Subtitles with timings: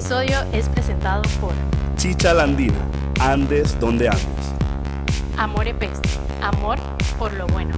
[0.00, 1.52] episodio es presentado por
[1.96, 2.72] Chicha Landina,
[3.20, 4.24] Andes donde andes.
[5.36, 6.08] Amore Peste,
[6.40, 6.78] amor
[7.18, 7.74] por lo bueno.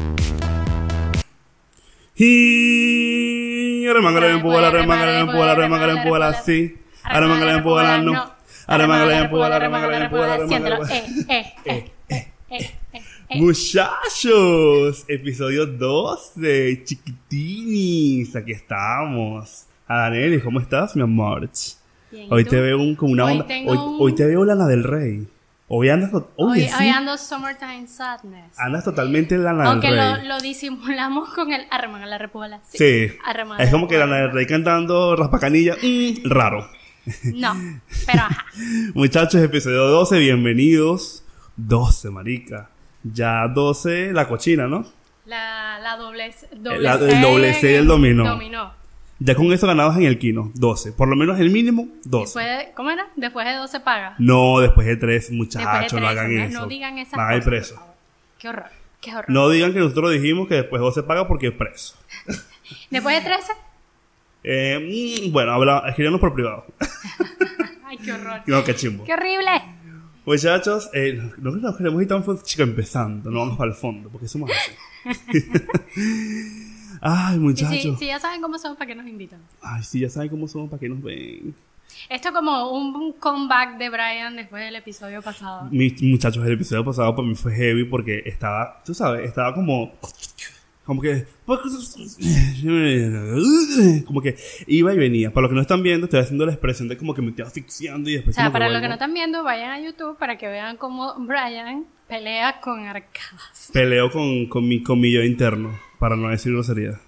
[2.14, 6.78] Y aremangala empuela, aremangala empuela, aremangala empuela, sí.
[7.02, 8.32] Aremangala empuela, no.
[8.68, 10.76] Aremangala empuela, aremangala empuela, aremangala Siéntelo.
[10.76, 10.96] empuela.
[11.34, 13.40] Eh, eh, eh, eh, eh, eh.
[13.40, 19.66] Muchachos, episodio 12, chiquitinis, aquí estamos.
[19.88, 21.50] Adaneli, ¿cómo estás, mi amor?
[22.12, 23.46] Bien, ¿y Hoy te veo un- con una Hoy onda.
[23.48, 25.26] Hoy, un- hoy te veo Lana del Rey.
[25.74, 28.58] Hoy andas, to- oye, Hoy, sí, hoy ando Summertime Sadness.
[28.58, 30.26] andas totalmente Lana Aunque del lo, Rey.
[30.28, 32.60] lo disimulamos con el arremanga la repola.
[32.68, 33.96] Sí, Arremanga es como que.
[33.96, 36.68] Lana del Rey cantando raspacanilla, mm, raro.
[37.34, 37.54] No,
[38.06, 38.44] pero ajá.
[38.94, 41.24] Muchachos, episodio 12, bienvenidos.
[41.56, 42.68] 12, marica.
[43.02, 44.84] Ya 12, la cochina, ¿no?
[45.24, 48.24] La, la doble, doble La- el doble C del dominó.
[48.28, 48.72] dominó.
[49.24, 50.92] Ya con eso ganados en el Kino, 12.
[50.92, 52.24] Por lo menos el mínimo, 12.
[52.24, 53.06] Después de- ¿Cómo era?
[53.16, 54.14] Después de 12 paga.
[54.18, 56.60] No, después de 3, Después de muchachos, no 13, hagan no, eso.
[56.60, 57.78] no digan esas Van a ir presos.
[58.38, 58.66] Qué horror,
[59.00, 59.24] qué horror.
[59.28, 61.96] No digan que nosotros dijimos que después 12 paga porque es preso.
[62.90, 63.52] Después de 13,
[64.44, 65.84] Eh, mm, bueno, habla,
[66.20, 66.66] por privado.
[67.84, 68.42] ay, qué horror.
[68.46, 69.04] no, qué chimbo.
[69.04, 69.50] Qué horrible.
[70.24, 74.08] Muchachos, eh, no no queremos ir tan fondo, chica, empezando, no vamos para el fondo,
[74.08, 74.72] porque somos así.
[77.02, 77.82] Ay, muchachos.
[77.82, 79.40] si, si ya saben cómo son, ¿para qué nos invitan?
[79.60, 81.54] Ay, sí, ya saben cómo somos, para que nos ven.
[82.08, 85.68] Esto es como un, un comeback de Brian después del episodio pasado.
[85.70, 89.92] Mis muchachos, el episodio pasado para mí fue heavy porque estaba, tú sabes, estaba como.
[90.84, 91.26] Como que.
[94.06, 94.36] Como que
[94.66, 95.32] iba y venía.
[95.32, 97.44] Para los que no están viendo, estoy haciendo la expresión de como que me estoy
[97.44, 98.36] asfixiando y O después.
[98.36, 101.14] sea, como para los que no están viendo, vayan a YouTube para que vean cómo
[101.18, 101.84] Brian
[102.16, 103.70] pelea con arcadas.
[103.72, 107.00] Peleo con, con, mi, con mi yo interno, para no decir grosería.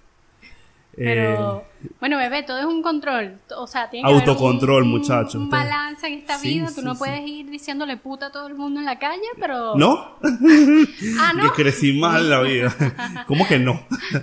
[0.97, 3.39] Pero, Eh, bueno, bebé, todo es un control.
[3.59, 5.35] O sea, tiene que haber Autocontrol, un, un- muchachos.
[5.35, 6.69] Un balance en esta Sí, vida.
[6.69, 6.99] sí, Tú no sí.
[7.01, 9.75] puedes ir diciéndole puta a todo el mundo en la calle, pero.
[9.77, 10.17] ¿No?
[11.21, 11.43] Ah, no.
[11.53, 13.25] que crecí mal en la vida.
[13.27, 13.81] ¿Cómo que no?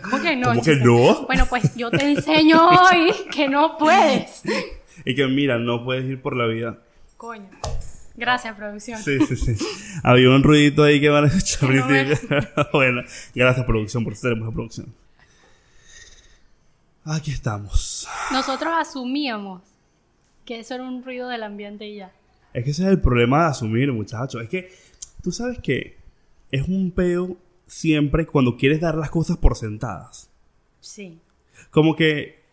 [0.09, 0.47] ¿Cómo que no?
[0.49, 1.25] ¿Cómo que no?
[1.27, 4.41] Bueno, pues yo te enseño hoy que no puedes.
[5.05, 6.77] Y que mira, no puedes ir por la vida.
[7.17, 7.49] Coño.
[8.15, 9.01] Gracias, producción.
[9.01, 9.65] Sí, sí, sí.
[10.03, 11.71] Había un ruidito ahí que van a escuchar.
[11.71, 12.37] Al principio.
[12.73, 13.01] bueno,
[13.33, 14.93] gracias producción por ser hermosa producción.
[17.03, 18.07] Aquí estamos.
[18.31, 19.61] Nosotros asumíamos
[20.45, 22.11] que eso era un ruido del ambiente y ya.
[22.53, 24.41] Es que ese es el problema de asumir, muchachos.
[24.43, 24.71] Es que
[25.23, 25.97] tú sabes que
[26.51, 30.29] es un peo siempre cuando quieres dar las cosas por sentadas.
[30.79, 31.19] Sí.
[31.69, 32.43] Como que,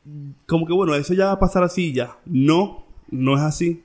[0.47, 2.17] como que bueno, eso ya va a pasar así ya.
[2.25, 3.83] No, no es así.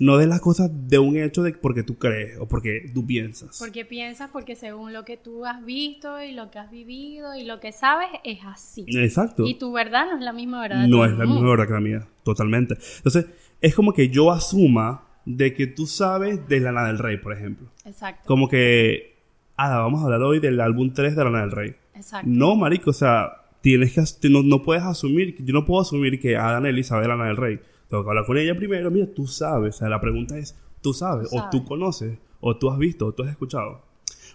[0.00, 3.58] No des las cosas de un hecho de porque tú crees o porque tú piensas.
[3.58, 7.44] Porque piensas, porque según lo que tú has visto y lo que has vivido y
[7.44, 8.86] lo que sabes, es así.
[8.88, 9.46] Exacto.
[9.46, 10.82] Y tu verdad no es la misma verdad.
[10.82, 12.78] de No es la misma verdad que la mía, totalmente.
[12.96, 13.26] Entonces,
[13.60, 17.68] es como que yo asuma de que tú sabes de Lana del Rey, por ejemplo.
[17.84, 18.22] Exacto.
[18.26, 19.18] Como que,
[19.56, 21.74] ah, vamos a hablar hoy del álbum 3 de Lana del Rey.
[21.94, 22.28] Exacto.
[22.30, 26.36] No, marico, o sea, tienes que, no, no puedes asumir, yo no puedo asumir que
[26.36, 27.60] Adam Ellie sabe de Lana del Rey.
[27.90, 30.94] Tengo que hablar con ella primero, mira, tú sabes, o sea, la pregunta es, ¿tú
[30.94, 31.28] sabes?
[31.28, 33.82] Tú O tú conoces, o tú has visto, o tú has escuchado.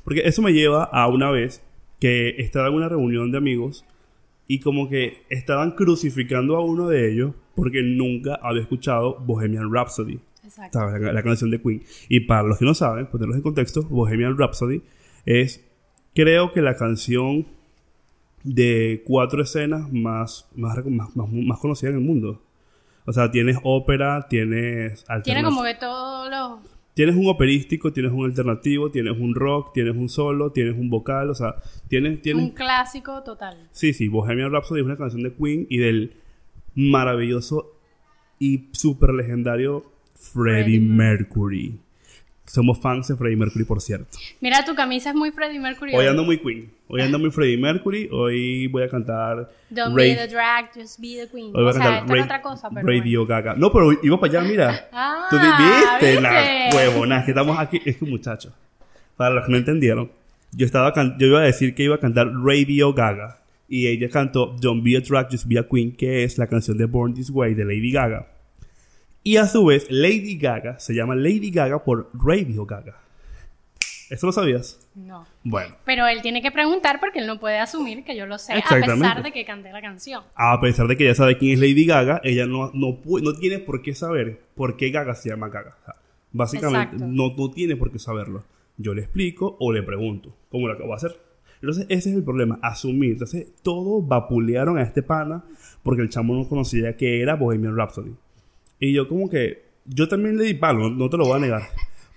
[0.03, 1.63] Porque eso me lleva a una vez
[1.99, 3.85] que estaba en una reunión de amigos
[4.47, 10.19] y como que estaban crucificando a uno de ellos porque nunca había escuchado Bohemian Rhapsody.
[10.43, 10.77] Exacto.
[10.77, 11.01] ¿sabes?
[11.01, 11.81] La, la canción de Queen.
[12.09, 14.81] Y para los que no saben, ponerlos en contexto, Bohemian Rhapsody
[15.25, 15.65] es,
[16.13, 17.47] creo que la canción
[18.43, 22.41] de cuatro escenas más, más, más, más conocida en el mundo.
[23.05, 26.59] O sea, tienes ópera, tienes Tiene como que todos los...
[26.93, 31.29] Tienes un operístico, tienes un alternativo, tienes un rock, tienes un solo, tienes un vocal,
[31.29, 31.55] o sea,
[31.89, 32.21] tienes...
[32.21, 33.67] tienes Un clásico total.
[33.71, 36.13] Sí, sí, Bohemian Rhapsody es una canción de Queen y del
[36.73, 37.73] maravilloso
[38.39, 39.83] y súper legendario
[40.15, 41.79] Freddie Mercury.
[42.55, 44.17] Somos fans de Freddie Mercury, por cierto.
[44.41, 45.93] Mira, tu camisa es muy Freddie Mercury.
[45.93, 46.71] Hoy ando muy Queen.
[46.87, 48.09] Hoy ando muy Freddie Mercury.
[48.11, 49.49] Hoy voy a cantar.
[49.69, 51.47] Don't Ra- be the drag, just be the queen.
[51.47, 53.55] Hoy voy O a sea, cantar esta es Ra- otra cosa, pero Radio Gaga.
[53.55, 54.87] No, pero iba para allá, mira.
[54.91, 56.77] Ah, Tú di- viste la ¿viste?
[56.77, 57.19] huevona.
[57.19, 57.81] Es que estamos aquí.
[57.85, 58.53] Es que, muchachos,
[59.17, 60.09] para los que no entendieron,
[60.53, 63.37] yo, estaba can- yo iba a decir que iba a cantar Radio Gaga.
[63.67, 66.77] Y ella cantó Don't Be a Drag, Just Be a Queen, que es la canción
[66.77, 68.27] de Born This Way de Lady Gaga.
[69.27, 73.01] Y a su vez, Lady Gaga se llama Lady Gaga por Radio Gaga.
[74.11, 74.87] ¿Eso lo sabías?
[74.93, 75.25] No.
[75.43, 75.75] Bueno.
[75.83, 78.61] Pero él tiene que preguntar porque él no puede asumir que yo lo sé, a
[78.61, 80.21] pesar de que canté la canción.
[80.35, 83.57] A pesar de que ella sabe quién es Lady Gaga, ella no, no, no tiene
[83.57, 85.75] por qué saber por qué Gaga se llama Gaga.
[85.81, 85.95] O sea,
[86.31, 88.43] básicamente, no, no tiene por qué saberlo.
[88.77, 91.19] Yo le explico o le pregunto, como lo acabo de hacer.
[91.61, 93.13] Entonces, ese es el problema, asumir.
[93.13, 95.45] Entonces, todos vapulearon a este pana
[95.81, 98.13] porque el chamo no conocía que era Bohemian Rhapsody.
[98.79, 101.39] Y yo como que, yo también le di palo, no, no te lo voy a
[101.39, 101.63] negar.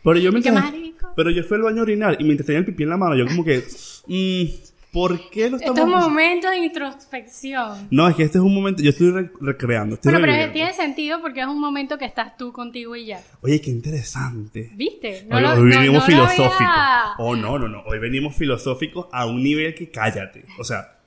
[0.03, 0.41] Pero yo me
[1.17, 3.17] pero yo fui al baño a orinar y mientras tenía el pipí en la mano,
[3.17, 3.65] yo como que,
[4.07, 7.89] mm, ¿por qué lo estamos Estos momentos de introspección.
[7.91, 9.97] No, es que este es un momento, yo estoy re- recreando.
[9.97, 13.21] Estoy Bueno, pero tiene sentido porque es un momento que estás tú contigo y ya.
[13.43, 14.71] Oye, qué interesante.
[14.75, 15.27] ¿Viste?
[15.31, 16.55] hoy lo- hoy venimos lo filosóficos.
[16.57, 17.83] había- Oh, no, no, no.
[17.83, 20.45] Hoy venimos filosóficos a un nivel que cállate.
[20.59, 20.98] O sea,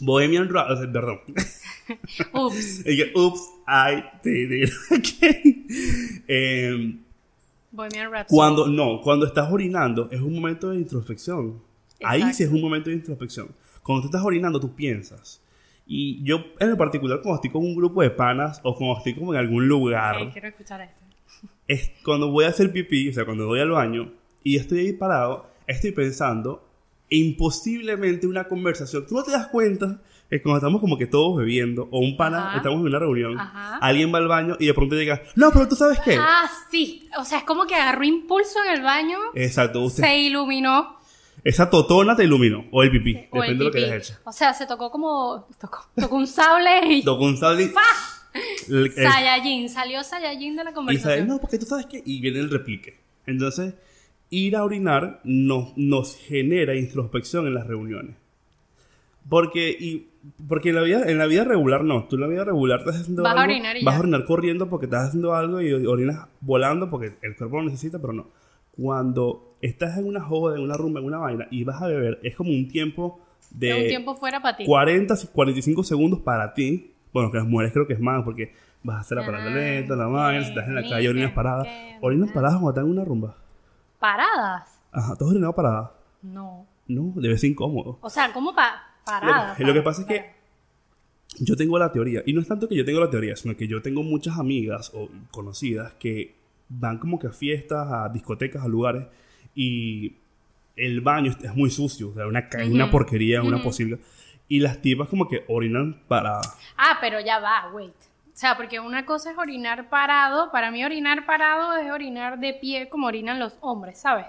[0.00, 1.20] Bohemian Rhapsody, perdón.
[2.32, 2.82] Ups.
[2.86, 5.66] Y que, Oops, I did it again.
[6.28, 6.96] Eh,
[7.72, 8.36] Bohemian Rhapsody.
[8.36, 11.60] cuando, no, cuando estás orinando es un momento de introspección.
[12.02, 12.44] Ahí sí Exacto.
[12.44, 13.48] es un momento de introspección.
[13.82, 15.42] Cuando tú estás orinando, tú piensas.
[15.86, 19.34] Y yo, en particular, cuando estoy con un grupo de panas o cuando estoy como
[19.34, 21.04] en algún lugar, Ay, quiero escuchar esto.
[21.66, 24.12] es cuando voy a hacer pipí, o sea, cuando voy al baño
[24.44, 26.64] y estoy ahí parado, estoy pensando
[27.10, 29.06] imposiblemente una conversación.
[29.06, 32.48] Tú no te das cuenta que cuando estamos como que todos bebiendo o un pana,
[32.48, 32.56] Ajá.
[32.58, 33.78] estamos en una reunión, Ajá.
[33.78, 36.16] alguien va al baño y de pronto llega, no, pero tú sabes qué.
[36.18, 37.08] Ah, sí.
[37.18, 40.96] O sea, es como que agarró impulso en el baño, Exacto, usted, se iluminó.
[41.42, 44.20] esa totona te iluminó, o el pipí, o depende el de lo que hayas hecho.
[44.24, 45.48] O sea, se tocó como.
[45.60, 47.02] Tocó, tocó un sable y.
[47.04, 47.72] Tocó un sable y-
[48.72, 49.68] el- el- Saiyajin.
[49.68, 51.12] Salió Saiyajin de la Y conversación.
[51.12, 52.00] sabes, no, porque tú sabes que.
[52.06, 53.00] Y viene el replique.
[53.26, 53.74] Entonces,
[54.30, 58.16] ir a orinar nos, nos genera introspección en las reuniones.
[59.28, 60.08] Porque, y,
[60.48, 62.04] porque en, la vida, en la vida regular no.
[62.04, 63.98] Tú en la vida regular estás haciendo Vas a orinar y vas ya.
[63.98, 67.98] a orinar corriendo porque estás haciendo algo y orinas volando porque el cuerpo lo necesita,
[67.98, 68.28] pero no.
[68.76, 72.18] Cuando estás en una joda, en una rumba, en una vaina y vas a beber,
[72.22, 73.74] es como un tiempo de.
[73.74, 74.64] Un tiempo fuera para ti.
[74.64, 76.92] 40, 45 segundos para ti.
[77.12, 78.52] Bueno, que las mujeres creo que es más, porque
[78.82, 81.30] vas a hacer la parada Ah, lenta, la vaina, si estás en la calle, orinas
[81.30, 81.64] qué, parada.
[81.64, 83.36] qué, ¿Orinas paradas cuando estás en una rumba?
[84.00, 84.80] ¿Paradas?
[84.90, 85.94] Ajá, ¿tú has orinado parada?
[86.22, 86.66] No.
[86.88, 87.98] No, debe ser incómodo.
[88.00, 89.60] O sea, ¿cómo pa paradas?
[89.60, 90.34] Lo, lo que pasa es que
[91.38, 93.68] yo tengo la teoría, y no es tanto que yo tengo la teoría, sino que
[93.68, 96.34] yo tengo muchas amigas o conocidas que
[96.68, 99.06] van como que a fiestas, a discotecas, a lugares,
[99.54, 100.16] y
[100.76, 103.66] el baño es muy sucio, o sea, una, una porquería, una ujú.
[103.66, 103.98] posilga.
[104.48, 106.56] Y las tipas como que orinan paradas.
[106.76, 107.94] Ah, pero ya va, wait.
[108.32, 110.50] O sea, porque una cosa es orinar parado.
[110.50, 114.26] Para mí orinar parado es orinar de pie como orinan los hombres, ¿sabes?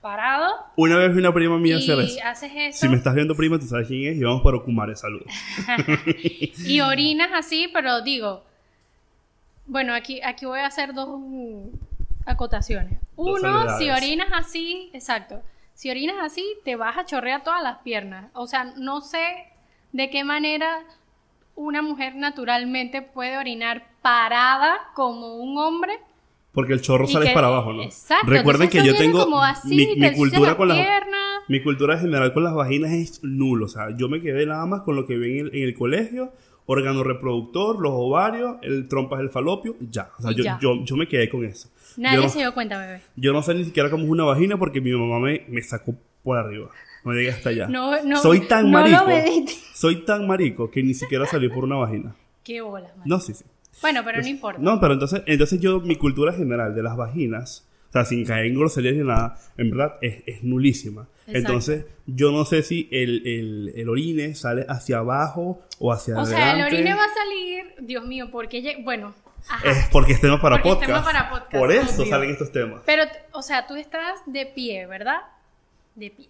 [0.00, 2.18] Parado Una vez vi una prima mía hacer eso.
[2.24, 4.96] haces eso Si me estás viendo, prima, tú sabes quién es y vamos para Okumare,
[4.96, 5.28] saludos.
[6.66, 8.42] y orinas así, pero digo,
[9.66, 11.20] bueno, aquí, aquí voy a hacer dos
[12.26, 12.98] acotaciones.
[13.14, 15.40] Uno, si orinas así, exacto.
[15.74, 18.30] Si orinas así, te vas a chorrear todas las piernas.
[18.34, 19.46] O sea, no sé
[19.92, 20.80] de qué manera
[21.54, 25.92] una mujer naturalmente puede orinar parada como un hombre.
[26.52, 27.82] Porque el chorro sale que- para abajo, ¿no?
[27.82, 28.26] Exacto.
[28.26, 30.78] Recuerden que yo tengo como así, mi, mi cultura con las
[31.48, 34.82] mi cultura general con las vaginas es nulo, o sea, yo me quedé nada más
[34.82, 36.32] con lo que vi en el, en el colegio,
[36.66, 40.58] órgano reproductor, los ovarios, el trompas del falopio, ya, o sea, yo, ya.
[40.60, 41.68] Yo, yo me quedé con eso.
[41.96, 43.00] Nadie no- se dio cuenta, bebé.
[43.16, 45.94] yo no sé ni siquiera cómo es una vagina porque mi mamá me, me sacó
[46.22, 46.68] por arriba.
[47.04, 47.66] No llegué hasta allá.
[47.68, 49.52] No, no, soy tan no marico.
[49.74, 52.14] Soy tan marico que ni siquiera salí por una vagina.
[52.44, 52.92] Qué bolas.
[53.04, 53.44] No, sí, sí.
[53.80, 54.60] Bueno, pero no importa.
[54.60, 58.46] No, pero entonces, entonces yo, mi cultura general de las vaginas, o sea, sin caer
[58.46, 61.08] en groserías ni nada, en verdad es, es nulísima.
[61.26, 61.38] Exacto.
[61.38, 66.26] Entonces, yo no sé si el, el, el orine sale hacia abajo o hacia O
[66.26, 66.76] sea, adelante.
[66.76, 69.14] el orine va a salir, Dios mío, porque bueno,
[69.48, 69.70] ajá.
[69.70, 70.86] Es porque es tema para Porque podcast.
[70.90, 72.10] tema para podcast, Por eso obvio.
[72.10, 72.82] salen estos temas.
[72.86, 75.20] Pero, o sea, tú estás de pie, ¿verdad?
[75.94, 76.28] De pie.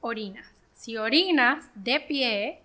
[0.00, 0.46] Orinas.
[0.74, 2.60] Si orinas de pie,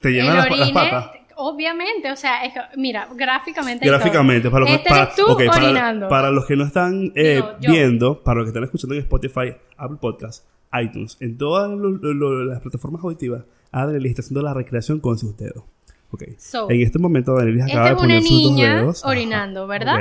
[0.00, 1.10] Te llenan las, las patas.
[1.36, 3.86] obviamente, o sea, es mira, gráficamente.
[3.86, 6.08] Gráficamente, para los, este para, eres tú ok, para- orinando.
[6.08, 9.52] para los que no están eh, Digo, viendo, para los que están escuchando en Spotify,
[9.76, 10.44] Apple Podcast,
[10.80, 15.18] iTunes, en todas lo- lo- lo- las plataformas auditivas, Adri está haciendo la recreación con
[15.18, 15.64] sus dedos.
[16.12, 16.24] Ok.
[16.38, 19.02] So, en este momento, Adri acaba Esta de es una poner sus dos niña dedos.
[19.02, 19.10] Ajá.
[19.10, 19.98] orinando, ¿verdad?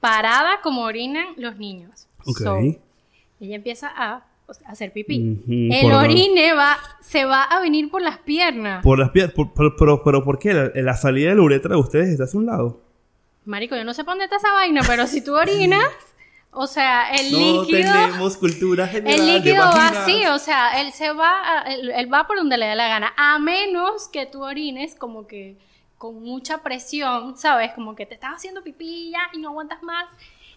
[0.00, 2.06] Parada como orinan los niños.
[2.24, 2.38] Ok.
[2.38, 4.24] So, ella empieza a
[4.66, 5.40] hacer pipí.
[5.48, 8.82] El por- orine va, se va a venir por las piernas.
[8.82, 10.52] Por las piernas, por- por- pero, pero ¿por qué?
[10.54, 12.80] La, la salida de la uretra de ustedes está hacia un lado.
[13.44, 15.84] Marico, yo no sé para dónde está esa vaina, pero si tú orinas,
[16.52, 20.92] o sea, el no líquido, tenemos cultura general el líquido va así, o sea, él
[20.92, 24.44] se va, él, él va por donde le da la gana, a menos que tú
[24.44, 25.56] orines como que
[25.98, 27.72] con mucha presión, ¿sabes?
[27.74, 30.04] Como que te estás haciendo pipí ya y no aguantas más.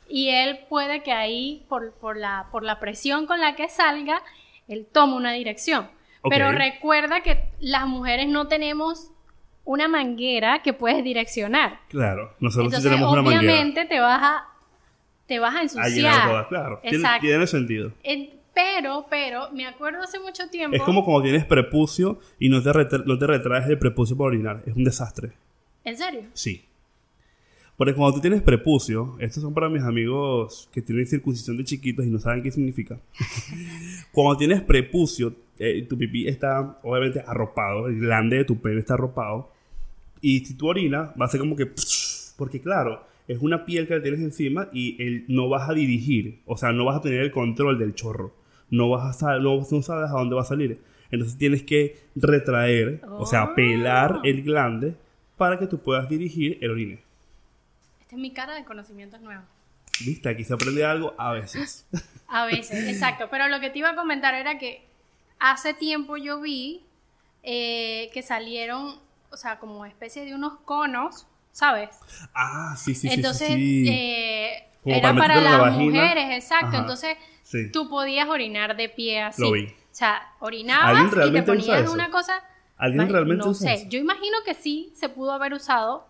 [0.07, 4.21] Y él puede que ahí, por, por, la, por la presión con la que salga,
[4.67, 5.89] él toma una dirección.
[6.29, 9.11] Pero recuerda que las mujeres no tenemos
[9.63, 11.79] una manguera que puedes direccionar.
[11.89, 13.41] Claro, nosotros sí tenemos una manguera.
[13.41, 14.45] obviamente te vas a
[15.27, 16.27] te vas a A ensuciar.
[16.27, 16.79] todas, claro.
[16.83, 17.21] Tiene, Exacto.
[17.21, 17.91] tiene sentido.
[18.03, 20.75] En- pero, pero, me acuerdo hace mucho tiempo.
[20.77, 22.69] Es como cuando tienes prepucio y no te,
[23.05, 24.61] no te retraes el prepucio para orinar.
[24.65, 25.31] Es un desastre.
[25.83, 26.21] ¿En serio?
[26.33, 26.63] Sí.
[27.77, 32.05] Porque cuando tú tienes prepucio, estos son para mis amigos que tienen circuncisión de chiquitos
[32.05, 32.99] y no saben qué significa.
[34.11, 38.93] cuando tienes prepucio, eh, tu pipí está obviamente arropado, el glande de tu pene está
[38.93, 39.51] arropado.
[40.21, 41.65] Y si tú orinas, va a ser como que...
[42.37, 46.57] Porque claro, es una piel que tienes encima y el, no vas a dirigir, o
[46.57, 48.33] sea, no vas a tener el control del chorro.
[48.69, 50.79] No vas a saber, no, no sabes a dónde va a salir.
[51.11, 54.95] Entonces tienes que retraer, o sea, pelar el glande
[55.37, 57.04] para que tú puedas dirigir el orine.
[58.15, 59.43] Es mi cara de conocimientos nuevos.
[60.05, 61.85] Viste, aquí se aprende algo a veces.
[62.27, 63.27] A veces, exacto.
[63.29, 64.83] Pero lo que te iba a comentar era que
[65.39, 66.83] hace tiempo yo vi
[67.43, 71.89] eh, que salieron, o sea, como especie de unos conos, ¿sabes?
[72.33, 73.13] Ah, sí, sí, sí.
[73.13, 76.01] Entonces, sí, eh, era para para la las vagina.
[76.01, 76.67] mujeres, exacto.
[76.67, 77.71] Ajá, Entonces, sí.
[77.71, 79.41] tú podías orinar de pie así.
[79.43, 79.65] Lo vi.
[79.67, 82.43] O sea, orinabas ¿Alguien y te ponías una cosa.
[82.77, 83.89] ¿Alguien realmente No usa sé, eso?
[83.89, 86.07] yo imagino que sí se pudo haber usado.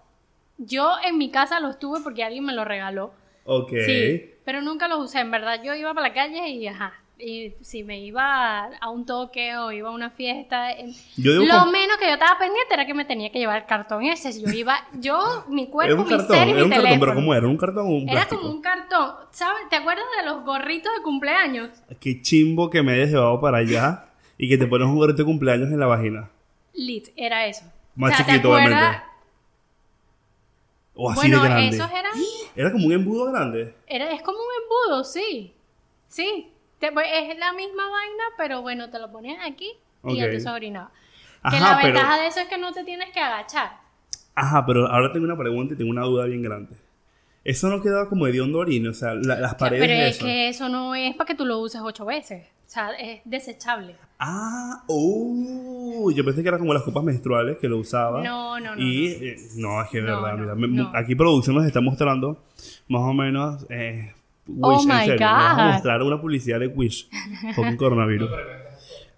[0.57, 3.13] Yo en mi casa los tuve porque alguien me lo regaló.
[3.45, 3.71] Ok.
[3.85, 5.62] Sí, pero nunca los usé, en verdad.
[5.63, 6.93] Yo iba para la calle y ajá.
[7.17, 10.75] Y si me iba a un toque o iba a una fiesta,
[11.15, 14.03] Yo lo menos que yo estaba pendiente era que me tenía que llevar el cartón
[14.03, 14.38] ese.
[14.38, 17.00] Yo iba, yo, mi Era cuerpo, un mi cartón, ser y era mi un cartón,
[17.00, 17.47] pero ¿cómo era?
[17.47, 18.41] ¿Un cartón o un Era plástico?
[18.41, 19.12] como un cartón.
[19.31, 19.69] ¿Sabes?
[19.69, 21.69] ¿Te acuerdas de los gorritos de cumpleaños?
[22.01, 24.07] Qué chimbo que me hayas llevado para allá
[24.38, 26.29] y que te pones un gorrito de cumpleaños en la vagina.
[26.74, 27.63] Lit, era eso.
[27.95, 28.97] Más O sea, ¿te chiquito, obviamente.
[30.95, 31.67] O así Bueno, de grande.
[31.75, 32.11] esos eran,
[32.55, 33.75] Era como un embudo grande.
[33.87, 35.53] era, es como un embudo, sí.
[36.07, 36.51] Sí.
[36.79, 39.71] Te- es la misma vaina, pero bueno, te lo ponías aquí
[40.03, 40.17] y Ok.
[40.17, 40.91] entonces orinabas.
[41.49, 43.77] Que Ajá, la pero- ventaja de eso es que no te tienes que agachar.
[44.35, 46.75] Ajá, pero ahora tengo una pregunta y tengo una duda bien grande.
[47.45, 50.07] Eso no quedaba como hediondo orina, o sea, la- las O sea, paredes pero de
[50.09, 50.25] es eso.
[50.25, 52.43] que eso no es para que tú lo uses ocho veces.
[52.65, 53.95] O sea, es desechable.
[54.19, 58.23] Ah, oh, yo pensé que era como las copas menstruales que lo usaba.
[58.23, 59.25] No, no, no, Y no.
[59.25, 60.91] eh, no, es que es No, verdad, no, mira, me- no.
[60.95, 62.43] aquí producción nos está mostrando
[62.87, 64.13] más o menos eh,
[64.47, 65.73] Wish, Oh en my serio, nos vamos a God.
[65.73, 67.09] mostrar una publicidad de Wish
[67.55, 68.29] con coronavirus.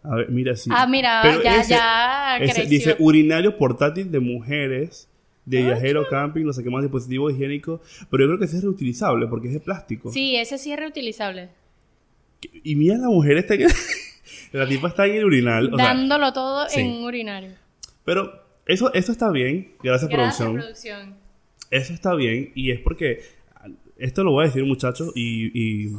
[0.04, 0.70] A ver, mira sí.
[0.74, 2.70] Ah, mira, Pero ya, ese- ya ese creció.
[2.70, 5.10] dice urinario portátil de mujeres
[5.48, 7.82] de viajero, camping, no sé qué más, dispositivo higiénico.
[8.12, 10.12] Pero yo creo que ese es reutilizable porque es de plástico.
[10.12, 11.50] Sí, ese sí es reutilizable.
[12.64, 13.68] Y mira, la mujer está en
[14.52, 15.74] La tipa está en el urinal.
[15.74, 16.82] o sea, Dándolo todo sí.
[16.82, 17.52] en urinario.
[18.06, 18.32] pero
[18.66, 19.72] eso, eso está bien.
[19.82, 20.54] Gracias, Gracias, producción.
[20.56, 21.16] producción.
[21.72, 22.52] Eso está bien.
[22.54, 23.22] Y es porque.
[23.98, 25.12] Esto lo voy a decir, muchachos.
[25.16, 25.92] Y, y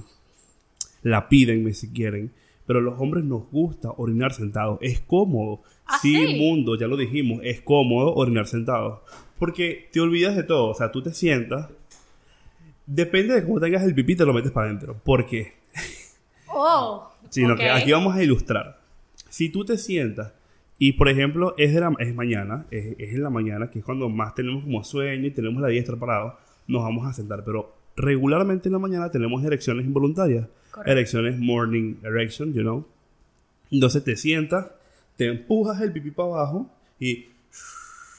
[1.03, 2.33] la pídenme si quieren.
[2.67, 4.79] Pero a los hombres nos gusta orinar sentados.
[4.83, 5.63] Es cómodo.
[5.87, 6.35] ¿Ah, sí, sí?
[6.37, 7.41] mundo, ya lo dijimos.
[7.43, 9.01] Es cómodo orinar sentados.
[9.39, 10.69] Porque te olvidas de todo.
[10.71, 11.69] O sea, tú te sientas.
[12.87, 14.95] Depende de cómo tengas el pipí, te lo metes para adentro.
[15.05, 15.55] ¿Por qué?
[16.51, 18.81] Oh, Sino que aquí vamos a ilustrar.
[19.29, 20.33] Si tú te sientas
[20.79, 23.85] y, por ejemplo, es, de la- es mañana, es, es en la mañana, que es
[23.85, 27.45] cuando más tenemos como sueño y tenemos la diestra parado, nos vamos a sentar.
[27.45, 30.47] Pero regularmente en la mañana tenemos erecciones involuntarias.
[30.71, 30.91] Correcto.
[30.91, 32.87] Erecciones morning erection, you know.
[33.71, 34.69] Entonces te sientas,
[35.17, 37.27] te empujas el pipí para abajo y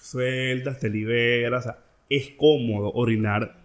[0.09, 1.65] sueltas, te liberas.
[1.65, 3.55] O sea, es cómodo orinar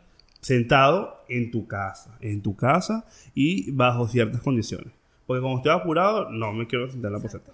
[0.40, 4.92] sentado en tu casa, en tu casa y bajo ciertas condiciones.
[5.26, 7.52] Porque como estoy apurado, no me quiero sentar en la poseta.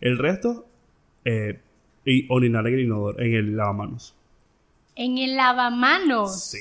[0.00, 0.66] El resto,
[1.24, 1.60] eh,
[2.04, 4.14] y orinar en el inodoro, en el lavamanos.
[4.94, 6.44] En el lavamanos.
[6.44, 6.58] Sí.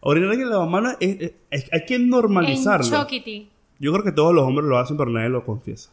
[0.00, 2.86] Orinar en el lavamanos es, es- es- hay que En normalizarlo.
[2.88, 3.48] Chokiti.
[3.78, 5.90] Yo creo que todos los hombres lo hacen, pero nadie lo confiesa.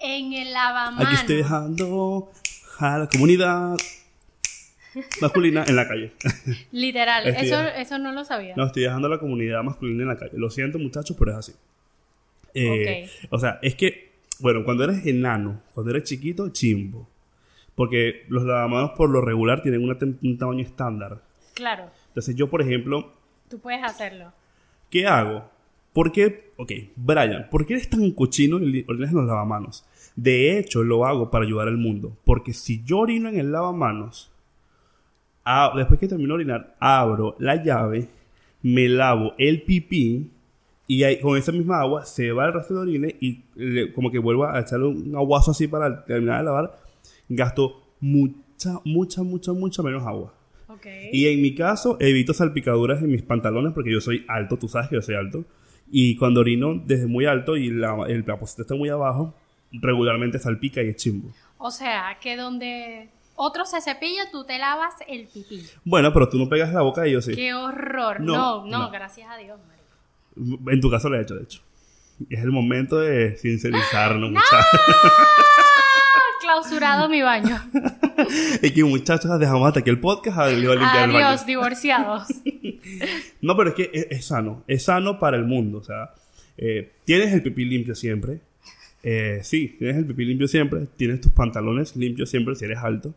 [0.00, 1.06] En el lavamanos.
[1.06, 2.30] Aquí estoy dejando
[2.78, 3.76] a la comunidad
[5.20, 6.12] masculina en la calle.
[6.72, 8.54] Literal, Estoy- eso, eso no lo sabía.
[8.56, 10.32] No, estoy dejando a la comunidad masculina en la calle.
[10.34, 11.52] Lo siento, muchachos, pero es así.
[12.54, 17.08] Eh, O sea, es que, bueno, cuando eres enano, cuando eres chiquito, chimbo.
[17.74, 21.22] Porque los lavamanos por lo regular tienen una un tamaño estándar.
[21.54, 23.12] Claro, Entonces yo, por ejemplo,
[23.48, 24.32] tú puedes hacerlo.
[24.90, 25.50] ¿qué hago?
[25.94, 26.50] ¿Por qué?
[26.56, 29.84] Ok, Brian, ¿por qué eres tan cochino y en los lavamanos?
[30.16, 32.16] De hecho, lo hago para ayudar al mundo.
[32.24, 34.30] Porque si yo orino en el lavamanos,
[35.44, 38.08] a- después que termino de orinar, abro la llave,
[38.62, 40.30] me lavo el pipí
[40.86, 44.10] y ahí, con esa misma agua se va el resto de orines y le- como
[44.10, 46.78] que vuelvo a echarle un aguazo así para terminar de lavar.
[47.28, 50.34] Gasto mucha, mucha, mucha, mucha menos agua.
[51.12, 54.88] Y en mi caso, evito salpicaduras en mis pantalones porque yo soy alto, tú sabes
[54.88, 55.44] que yo soy alto.
[55.90, 59.34] Y cuando orino desde muy alto y la, el la poseta está muy abajo,
[59.72, 61.30] regularmente salpica y es chimbo.
[61.58, 65.64] O sea, que donde otro se cepilla, tú te lavas el pipí.
[65.84, 67.34] Bueno, pero tú no pegas la boca y yo sí.
[67.34, 68.20] Qué horror.
[68.20, 68.90] No, No, no, no.
[68.90, 70.70] gracias a Dios, marico.
[70.70, 71.60] En tu caso lo he hecho, de hecho.
[72.30, 74.50] Es el momento de sincerizarnos, muchachos.
[74.52, 75.26] ¡Ah!
[76.40, 77.56] clausurado mi baño.
[78.62, 81.26] y que muchachos, dejamos hasta aquí el podcast a limpiar el baño.
[81.26, 82.28] Adiós, divorciados.
[83.40, 84.64] No, pero es que es, es sano.
[84.66, 85.78] Es sano para el mundo.
[85.78, 86.10] O sea,
[86.56, 88.40] eh, tienes el pipí limpio siempre.
[89.02, 90.86] Eh, sí, tienes el pipí limpio siempre.
[90.96, 93.14] Tienes tus pantalones limpios siempre si eres alto.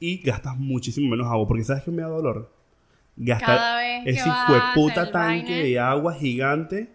[0.00, 1.46] Y gastas muchísimo menos agua.
[1.46, 2.52] Porque ¿sabes qué me da dolor?
[3.16, 6.88] Gastar Cada vez que ese al tanque de agua gigante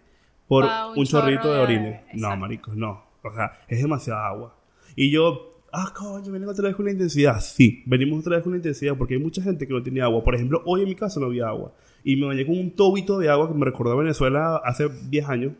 [0.48, 2.00] por un, un chorrito de de- orines.
[2.14, 3.04] No, maricos, no.
[3.22, 4.56] O sea, es demasiada agua.
[4.96, 7.40] Y yo, ah, coño, venimos otra vez con la intensidad.
[7.40, 10.22] Sí, venimos otra vez con la intensidad porque hay mucha gente que no tiene agua.
[10.24, 11.74] Por ejemplo, hoy en mi casa no había agua.
[12.04, 15.28] Y me bañé con un tobito de agua que me recordó a Venezuela hace 10
[15.28, 15.52] años.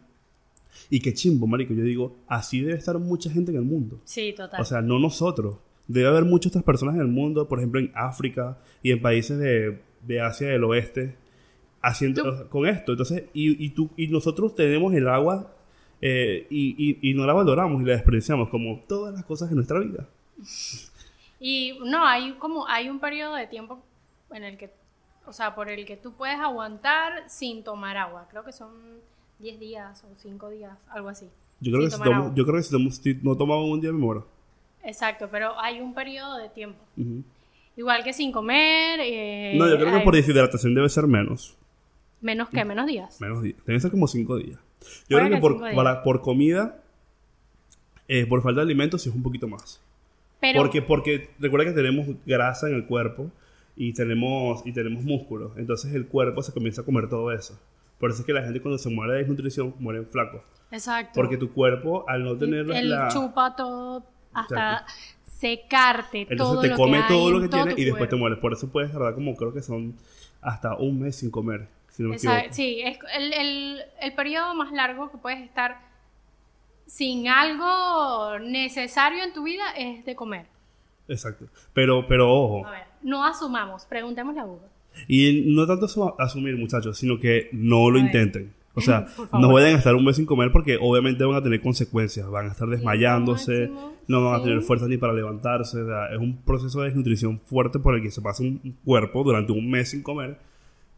[0.91, 1.75] Y qué chimbo, marico.
[1.75, 4.01] Yo digo, así debe estar mucha gente en el mundo.
[4.05, 4.61] Sí, total.
[4.61, 5.57] O sea, no nosotros.
[5.87, 9.39] Debe haber muchas otras personas en el mundo, por ejemplo, en África y en países
[9.39, 11.17] de, de Asia del Oeste,
[11.83, 12.93] haciendo con esto.
[12.93, 15.55] Entonces, y, y, tú, y nosotros tenemos el agua
[16.01, 19.57] eh, y, y, y no la valoramos y la desperdiciamos, como todas las cosas de
[19.57, 20.09] nuestra vida.
[21.47, 23.83] Y no, hay como hay un periodo de tiempo
[24.31, 24.73] en el que,
[25.27, 28.29] o sea, por el que tú puedes aguantar sin tomar agua.
[28.31, 28.73] Creo que son
[29.39, 31.27] 10 días o 5 días, algo así.
[31.61, 33.93] Yo creo, que si, tomo- yo creo que si, tomo- si no tomamos un día
[33.93, 34.27] me muero.
[34.83, 36.79] Exacto, pero hay un periodo de tiempo.
[37.77, 39.01] Igual que sin comer.
[39.03, 41.57] eh, No, yo creo que por deshidratación debe ser menos.
[42.21, 43.21] Menos que menos días.
[43.21, 43.57] Menos días.
[43.67, 44.59] Deben ser como cinco días.
[45.09, 46.83] Yo creo que que por, para- por comida,
[48.09, 49.81] eh, por falta de alimentos, sí es un poquito más.
[50.41, 53.31] Pero Porque, porque recuerda que tenemos grasa en el cuerpo
[53.77, 55.53] y tenemos, y tenemos músculos.
[55.57, 57.59] Entonces el cuerpo se comienza a comer todo eso.
[57.99, 60.43] Por eso es que la gente cuando se muere de desnutrición mueren flacos.
[60.71, 61.13] Exacto.
[61.15, 63.09] Porque tu cuerpo, al no tener Él la...
[63.09, 64.93] chupa todo hasta Exacto.
[65.25, 68.17] secarte Entonces todo te lo come que hay todo lo que tiene y después te
[68.17, 68.39] mueres.
[68.39, 69.97] Por eso puedes tardar como creo que son
[70.41, 71.69] hasta un mes sin comer.
[71.89, 72.53] Si no me Exacto.
[72.53, 75.79] Sí, es el, el, el periodo más largo que puedes estar
[76.87, 80.47] sin algo necesario en tu vida es de comer.
[81.09, 81.47] Exacto.
[81.73, 82.67] Pero, pero ojo.
[82.67, 84.69] A ver, no asumamos, preguntémosle a Google.
[85.09, 88.53] Y no tanto asu- asumir, muchachos, sino que no lo intenten.
[88.77, 91.61] O sea, no vayan a estar un mes sin comer porque obviamente van a tener
[91.61, 92.29] consecuencias.
[92.29, 93.71] Van a estar desmayándose,
[94.09, 95.81] no van a tener fuerza ni para levantarse.
[95.83, 99.23] o sea, es un proceso de desnutrición fuerte por el que se pasa un cuerpo
[99.23, 100.39] durante un mes sin comer.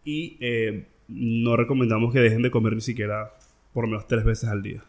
[0.05, 3.33] Y eh, no recomendamos que dejen de comer ni siquiera
[3.75, 4.83] por lo menos tres veces al día.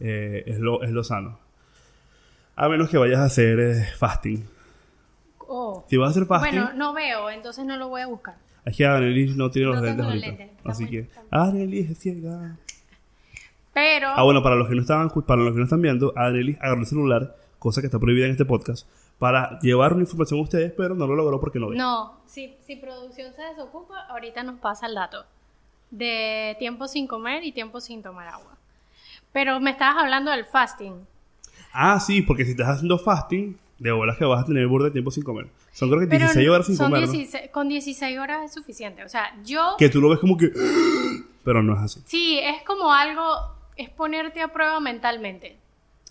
[0.00, 1.38] Eh, es, lo, es lo sano.
[2.56, 4.44] A menos que vayas a hacer eh, fasting.
[5.56, 5.84] Oh.
[5.88, 6.50] Si vas a hacer fasting...
[6.50, 8.34] Bueno, no veo, entonces no lo voy a buscar.
[8.64, 11.08] Es que Annelies no tiene los No lentes los lentes, Así que.
[11.30, 12.56] Annelies es ciega.
[13.72, 16.58] Pero Ah, bueno, para los que no estaban, para los que no están viendo, Annelies
[16.60, 18.88] agarró el celular, cosa que está prohibida en este podcast,
[19.18, 21.76] para llevar una información a ustedes, pero no lo logró porque no ve.
[21.76, 25.24] no, si, si producción se desocupa, ahorita nos pasa el dato
[25.90, 28.56] de tiempo sin comer y tiempo sin tomar agua.
[29.32, 31.06] Pero me estabas hablando del fasting.
[31.72, 34.92] Ah, sí, porque si estás haciendo fasting, de bolas que vas a tener borde de
[34.92, 35.46] tiempo sin comer.
[35.72, 37.12] Son creo que Pero 16 horas sin son comer, ¿no?
[37.12, 39.04] 16 con 16 horas es suficiente.
[39.04, 40.50] O sea, yo Que tú lo ves como que.
[41.44, 42.00] Pero no es así.
[42.06, 43.22] sí, es como algo,
[43.76, 45.56] es ponerte a prueba mentalmente.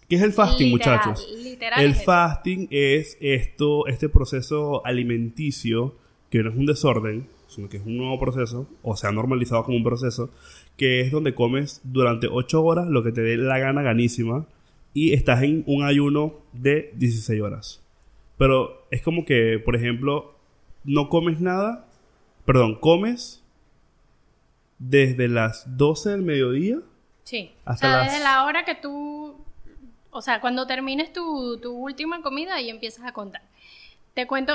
[0.08, 1.28] ¿Qué es el fasting, Literal, muchachos?
[1.42, 5.96] literal el es fasting es esto, este proceso alimenticio
[6.30, 9.78] que no es un desorden, sino que es un nuevo proceso, o sea, normalizado como
[9.78, 10.30] un proceso,
[10.78, 14.46] que es donde comes durante 8 horas lo que te dé la gana ganísima
[14.94, 17.82] y estás en un ayuno de 16 horas.
[18.38, 20.36] Pero es como que, por ejemplo,
[20.84, 21.86] no comes nada,
[22.46, 23.42] perdón, comes
[24.80, 26.80] desde las 12 del mediodía
[27.24, 27.52] Sí.
[27.64, 29.38] Hasta o sea, las- desde la hora que tú,
[30.12, 33.42] o sea, cuando termines tu, tu última comida y empiezas a contar.
[34.14, 34.54] Te cuento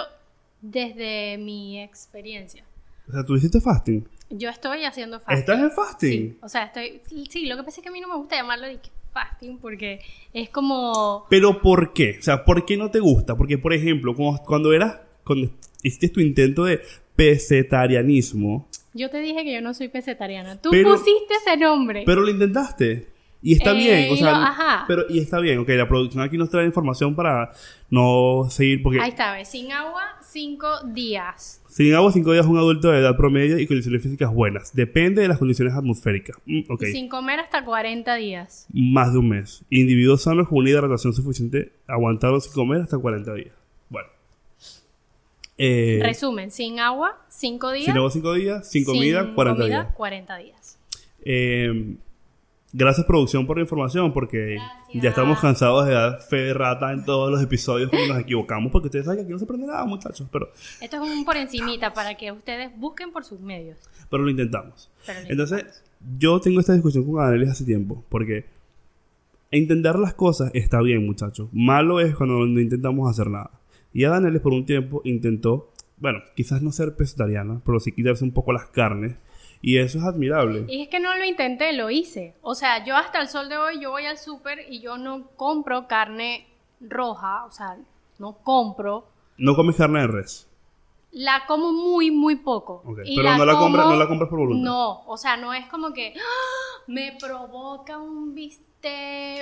[0.60, 2.64] desde mi experiencia.
[3.08, 4.06] O sea, tú hiciste fasting.
[4.28, 5.38] Yo estoy haciendo fasting.
[5.38, 6.10] ¿Estás en fasting?
[6.32, 8.36] Sí, o sea, estoy, sí, lo que pasa es que a mí no me gusta
[8.36, 10.00] llamarlo de que fasting porque
[10.32, 12.16] es como, Pero ¿por qué?
[12.18, 13.36] O sea, ¿por qué no te gusta?
[13.36, 15.50] Porque, por ejemplo, cuando, cuando eras, cuando
[15.82, 16.80] hiciste tu intento de
[17.16, 20.60] pesetarianismo, yo te dije que yo no soy pesetariana.
[20.60, 22.02] Tú Pero- pusiste ese nombre.
[22.06, 23.08] pero lo intentaste.
[23.40, 24.84] Y está Eh, bien, o sea, yo- ajá.
[24.88, 27.52] pero y está bien, ok, la producción aquí nos trae información para
[27.88, 29.48] no seguir, porque Ahí está, ¿ves?
[29.48, 31.62] sin agua, cinco días.
[31.68, 34.74] sin agua 5 días un adulto de edad promedio y condiciones físicas buenas.
[34.74, 36.36] Depende de las condiciones atmosféricas.
[36.46, 38.66] Mm, ok, Y sin comer hasta 40 días.
[38.72, 39.62] más de un mes.
[39.70, 43.54] Individuos sanos con una hidratación suficiente aguantaron sin comer hasta 40 días.
[43.88, 44.08] Bueno.
[45.56, 47.86] Eh, Resumen, sin agua, cinco días.
[47.86, 49.94] sin agua 5 días, sin comida 40 comida, días.
[49.94, 50.78] 40 días.
[51.24, 51.94] Eh,
[52.72, 55.02] gracias producción por la información porque Gracias.
[55.02, 58.70] ya estamos cansados de dar fe de rata en todos los episodios cuando nos equivocamos
[58.70, 60.50] porque ustedes saben que aquí no se aprende nada muchachos, pero,
[60.80, 63.78] Esto es un por encimita para que ustedes busquen por sus medios.
[64.10, 64.90] pero lo intentamos.
[65.06, 65.82] Pero lo Entonces,
[66.18, 68.44] yo tengo esta discusión con Annelies hace tiempo porque
[69.50, 71.48] entender las cosas está bien, muchachos.
[71.52, 73.50] Malo es cuando no intentamos hacer nada.
[73.92, 78.22] Y a Danielis por un tiempo intentó, bueno, quizás no ser pescetariana, pero sí quitarse
[78.24, 79.16] un poco las carnes.
[79.60, 80.64] Y eso es admirable.
[80.68, 82.34] Y es que no lo intenté, lo hice.
[82.42, 85.26] O sea, yo hasta el sol de hoy, yo voy al súper y yo no
[85.36, 86.46] compro carne
[86.80, 87.76] roja, o sea,
[88.18, 89.06] no compro.
[89.36, 90.48] No comes carne de res.
[91.10, 92.82] La como muy, muy poco.
[93.04, 94.64] Y Pero no, la como- compras, no la compras por voluntad.
[94.70, 96.82] No, o sea, no es como que ¡ah!
[96.86, 98.66] me provoca un bistec,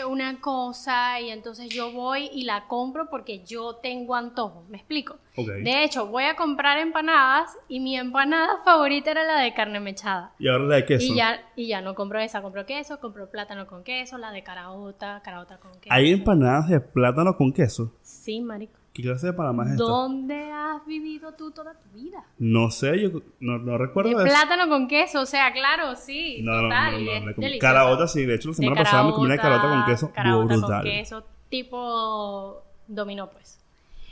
[0.08, 4.64] una cosa, y entonces yo voy y la compro porque yo tengo antojo.
[4.68, 5.16] ¿Me explico?
[5.36, 10.32] De hecho, voy a comprar empanadas y mi empanada favorita era la de carne mechada.
[10.38, 11.12] Y ahora la de queso.
[11.12, 14.42] Y ya, y ya no compro esa, compro queso, compro plátano con queso, la de
[14.42, 15.92] caraota, caraota con queso.
[15.94, 17.92] Hay empanadas de plátano con queso.
[18.02, 18.78] Sí, marico.
[18.96, 19.84] ¿Qué clase de Panamá es esta?
[19.84, 22.24] ¿Dónde has vivido tú toda tu vida?
[22.38, 24.24] No sé, yo no, no recuerdo De eso.
[24.24, 27.58] plátano con queso, o sea, claro, sí, No, total, no, no, no.
[27.60, 28.24] Caraota, sí.
[28.24, 30.12] De hecho, la De semana pasada me comí una caraota, con queso.
[30.14, 30.82] caraota con brutal.
[30.84, 33.58] queso, tipo dominó, pues.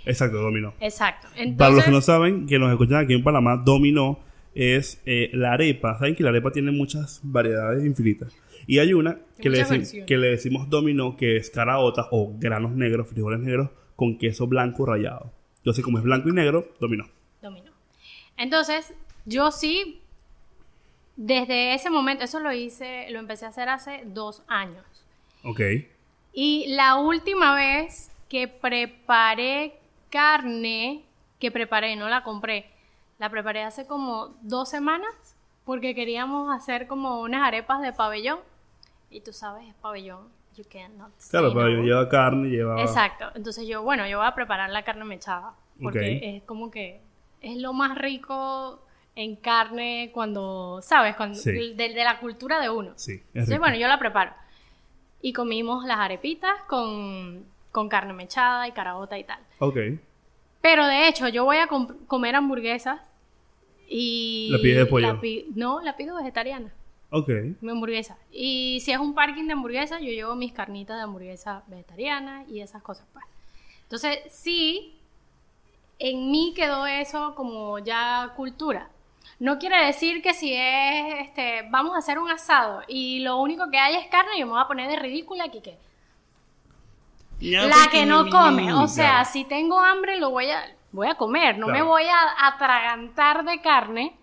[0.05, 0.75] Exacto, dominó.
[0.81, 1.29] Exacto.
[1.29, 4.19] Entonces, Para los que no saben, que nos escuchan aquí en Panamá, dominó
[4.55, 5.99] es eh, la arepa.
[5.99, 8.37] Saben que la arepa tiene muchas variedades infinitas.
[8.67, 10.07] Y hay una que, le, muchas deci- versiones.
[10.07, 14.87] que le decimos dominó, que es caraota o granos negros, frijoles negros, con queso blanco
[14.87, 15.33] rallado.
[15.59, 17.05] Entonces, como es blanco y negro, dominó.
[17.41, 17.73] dominó.
[18.37, 18.93] Entonces,
[19.25, 20.01] yo sí,
[21.17, 24.85] desde ese momento, eso lo hice, lo empecé a hacer hace dos años.
[25.45, 25.61] Ok.
[26.33, 29.79] Y la última vez que preparé
[30.11, 31.05] carne,
[31.39, 32.67] que preparé, no la compré,
[33.19, 35.15] la preparé hace como dos semanas
[35.65, 38.41] porque queríamos hacer como unas arepas de pabellón.
[39.11, 40.29] Y tú sabes, es pabellón.
[40.57, 41.55] You cannot Claro, no.
[41.55, 42.81] pero lleva carne, lleva...
[42.81, 43.27] Exacto.
[43.35, 45.55] Entonces yo, bueno, yo voy a preparar la carne mechada.
[45.83, 47.01] Porque es como que
[47.41, 48.81] es lo más rico
[49.17, 51.17] en carne cuando, ¿sabes?
[51.17, 51.51] Cuando, Sí.
[51.75, 52.93] de, de la cultura de uno.
[52.97, 54.33] Sí, es Entonces, bueno, yo la preparo.
[55.21, 59.41] Y comimos las arepitas con, con carne mechada y caraota y tal.
[59.59, 59.77] Ok.
[60.61, 63.01] Pero de hecho, yo voy a com- comer hamburguesas
[63.89, 64.49] y...
[64.51, 65.15] ¿La pides de pollo?
[65.15, 66.73] la pi- no, la pido vegetariana,
[67.17, 67.29] Ok.
[67.61, 68.19] mi hamburguesa.
[68.33, 72.61] Y si es un parking de hamburguesas, yo llevo mis carnitas de hamburguesa vegetariana y
[72.61, 73.25] esas cosas, pues.
[73.83, 74.99] Entonces, sí,
[76.01, 78.91] en mí quedó eso como ya cultura.
[79.39, 83.71] No quiere decir que si es, este, vamos a hacer un asado y lo único
[83.71, 85.79] que hay es carne, yo me voy a poner de ridícula aquí que
[87.41, 88.73] la que no come.
[88.73, 91.59] O sea, si tengo hambre, lo voy a, voy a comer.
[91.59, 94.17] No me voy a atragantar de carne,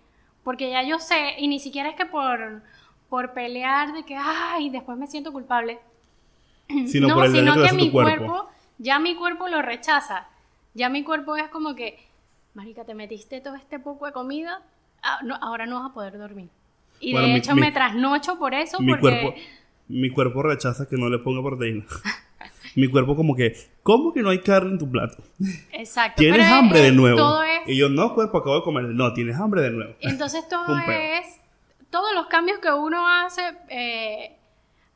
[0.44, 2.64] porque ya yo sé, y ni siquiera es que por,
[3.12, 5.80] por pelear de que, ay, después me siento culpable.
[6.88, 8.26] Sino no, por el daño sino que mi cuerpo.
[8.26, 10.28] cuerpo, ya mi cuerpo lo rechaza.
[10.74, 12.00] Ya mi cuerpo es como que,
[12.54, 14.62] marica, te metiste todo este poco de comida,
[15.04, 16.48] ah, no, ahora no vas a poder dormir.
[17.02, 19.02] Y Bueno, de mi- hecho mi- me trasnocho por eso, mi porque...
[19.02, 19.34] cuerpo
[19.90, 21.84] mi cuerpo rechaza que no le ponga proteína.
[22.78, 25.22] mi cuerpo como que, ¿cómo que no hay carne en tu plato?
[25.74, 26.22] Exacto.
[26.22, 27.18] ¿Tienes es- hambre de nuevo?
[27.18, 28.84] Todo es Y yo, no, cuerpo, acabo de comer.
[28.86, 29.94] No, tienes hambre de nuevo.
[30.00, 31.42] Entonces todo es,
[31.92, 34.36] todos los cambios que uno hace, eh,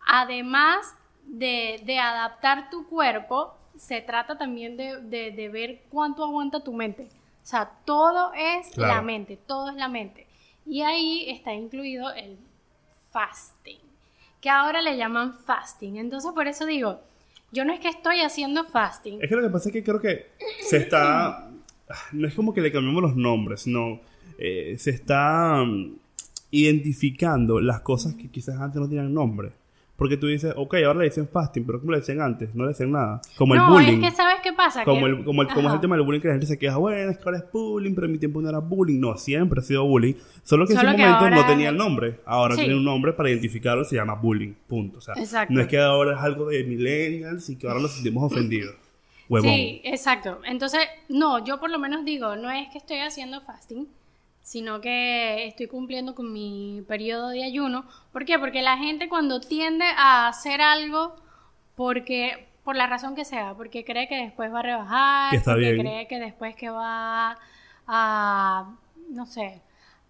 [0.07, 6.63] además de, de adaptar tu cuerpo, se trata también de, de- de ver cuánto aguanta
[6.63, 7.03] tu mente.
[7.43, 8.95] O sea, todo es Claro.
[8.95, 10.25] la mente, todo es la mente.
[10.65, 12.37] Y ahí está incluido el
[13.11, 13.79] fasting,
[14.41, 15.97] que ahora le llaman fasting.
[15.97, 16.99] Entonces por eso digo,
[17.51, 19.21] yo no es que estoy haciendo fasting.
[19.21, 20.31] Es que lo que pasa es que creo que
[20.61, 21.49] se está.
[22.13, 23.99] No es como que le cambiamos los nombres, no.
[24.39, 25.63] Eh, se está
[26.51, 29.51] identificando las cosas que quizás antes no tenían nombre.
[29.97, 32.53] Porque tú dices, ok, ahora le dicen fasting, pero ¿cómo le decían antes?
[32.53, 33.21] No le decían nada.
[33.37, 34.03] Como el no, bullying.
[34.03, 34.83] es que sabes qué pasa.
[34.83, 36.75] Como el, como, el, como es el tema del bullying que la gente se queja,
[36.75, 38.99] bueno, es que ahora es bullying, pero en mi tiempo no era bullying.
[38.99, 40.15] No, siempre ha sido bullying.
[40.43, 42.19] Solo que en Solo ese que momento no ahora- tenía el nombre.
[42.25, 42.61] Ahora Sí.
[42.61, 44.51] tiene un nombre para identificarlo, se llama bullying.
[44.67, 44.97] Punto.
[44.97, 45.53] O sea, Exacto.
[45.53, 48.75] no es que ahora es algo de millennials y que ahora nos sentimos ofendidos.
[49.29, 49.49] Huevón.
[49.49, 50.39] Sí, exacto.
[50.45, 53.87] Entonces, no, yo por lo menos digo, no es que estoy haciendo fasting,
[54.45, 57.83] sino que estoy cumpliendo con mi periodo de ayuno.
[58.13, 58.37] ¿Por qué?
[58.37, 61.15] Porque la gente cuando tiende a hacer algo,
[61.75, 65.71] porque por la razón que sea, porque cree que después va a rebajar, está porque
[65.71, 65.81] bien.
[65.81, 67.39] cree que después que va
[67.87, 68.75] a,
[69.09, 69.63] no sé,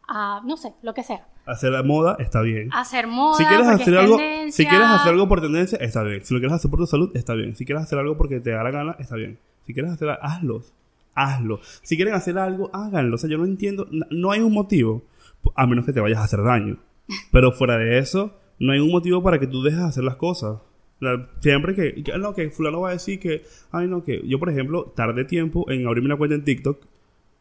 [0.09, 2.69] a, no sé, lo que sea, Hacer la moda está bien.
[2.73, 4.17] hacer moda, si quieres hacer algo,
[4.49, 6.25] si quieres hacer algo por tendencia, está bien.
[6.25, 7.55] Si lo quieres hacer por tu salud, está bien.
[7.55, 9.39] Si quieres hacer algo porque te da la gana, está bien.
[9.65, 10.61] Si quieres hacer, hazlo.
[11.15, 11.59] Hazlo.
[11.81, 13.15] Si quieren hacer algo, háganlo.
[13.15, 15.03] O sea, yo no entiendo, no hay un motivo,
[15.55, 16.77] a menos que te vayas a hacer daño.
[17.31, 20.15] Pero fuera de eso, no hay un motivo para que tú dejes de hacer las
[20.17, 20.59] cosas.
[20.99, 24.39] La- Siempre que, que, no, que fulano va a decir que, ay no, que yo
[24.39, 26.85] por ejemplo tardé tiempo en abrirme una cuenta en TikTok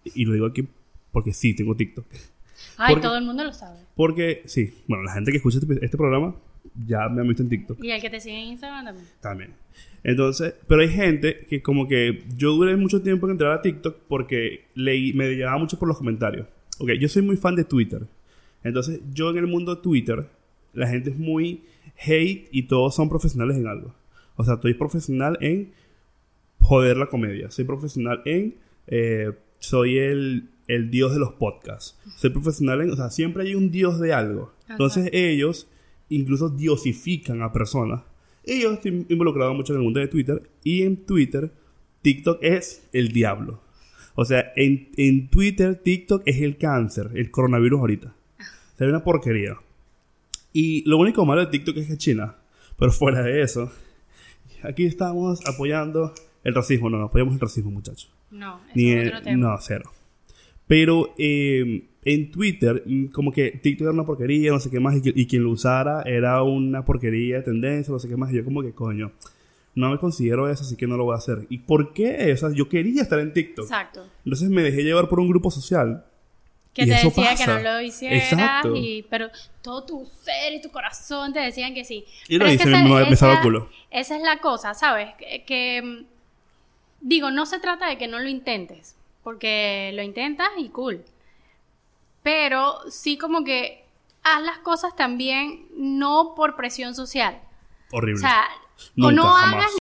[0.05, 0.67] y lo digo aquí
[1.13, 2.05] porque sí tengo TikTok.
[2.77, 3.79] Ay, porque- todo el mundo lo sabe.
[3.97, 6.35] Porque, sí, bueno, la gente que escucha este, este programa
[6.87, 7.83] ya me han visto en TikTok.
[7.83, 9.07] Y el que te sigue en Instagram también.
[9.21, 9.55] También.
[10.03, 13.97] Entonces, pero hay gente que como que yo duré mucho tiempo en entrar a TikTok
[14.09, 16.47] porque leí, me llegaba mucho por los comentarios.
[16.79, 18.07] Ok, yo soy muy fan de Twitter.
[18.63, 20.29] Entonces, yo en el mundo de Twitter,
[20.73, 21.63] la gente es muy
[22.07, 23.95] hate y todos son profesionales en algo.
[24.37, 25.73] O sea, estoy profesional en
[26.59, 27.51] joder la comedia.
[27.51, 28.57] Soy profesional en...
[28.87, 31.99] eh, soy el, el dios de los podcasts.
[32.17, 32.91] Soy profesional en...
[32.91, 34.53] O sea, siempre hay un dios de algo.
[34.69, 35.69] Entonces ellos
[36.09, 38.03] incluso diosifican a personas.
[38.45, 40.51] Y yo estoy involucrado mucho en el mundo de Twitter.
[40.63, 41.51] Y en Twitter,
[42.03, 43.63] TikTok es el diablo.
[44.15, 48.09] O sea, en, en Twitter, TikTok es el cáncer, el coronavirus ahorita.
[48.09, 49.57] O sea, es una porquería.
[50.53, 52.37] Y lo único malo de TikTok es que es China.
[52.79, 53.73] Pero fuera de eso,
[54.63, 56.13] aquí estamos apoyando
[56.45, 56.91] el racismo.
[56.91, 58.11] No, no apoyamos el racismo, muchachos.
[58.31, 59.49] No, ese Ni es el- otro tema.
[59.49, 59.91] no, cero.
[60.67, 64.97] Pero eh, en Twitter, mm, como que TikTok era una porquería, no sé qué más,
[65.03, 68.33] y, quien lo usara era una porquería de tendencia, no sé qué más.
[68.33, 69.13] Y yo, como que coño,
[69.75, 71.47] no me considero eso, así que no lo voy a hacer.
[71.49, 72.33] ¿Y por qué?
[72.33, 73.65] O sea, yo quería estar en TikTok.
[73.65, 74.07] Exacto.
[74.25, 76.05] Entonces me dejé llevar por un grupo social.
[76.75, 77.45] Que Y te eso decía pasa.
[77.47, 78.75] que no lo hicieras, Exacto.
[78.75, 79.29] y, pero
[79.63, 82.05] todo tu ser y tu corazón te decían que sí.
[82.29, 83.69] Y lo Pero es que hice, esa- me, esa- culo.
[83.93, 85.11] Esa es la cosa, ¿sabes?
[85.17, 86.05] Que, que, mm,
[87.01, 91.05] digo, no se trata de que no lo intentes, porque lo intentas y cool.
[92.25, 93.85] Pero sí como que
[94.25, 97.41] haz las cosas también no por presión social.
[97.93, 98.17] Horrible.
[98.17, 98.47] O sea,
[98.97, 99.55] Nunca, o no jamás.
[99.55, 99.77] hagas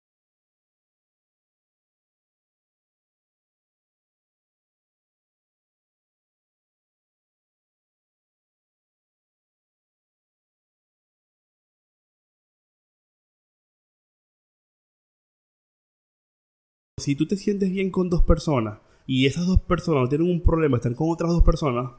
[16.98, 20.76] Si tú te sientes bien con dos personas y esas dos personas tienen un problema,
[20.76, 21.92] están con otras dos personas,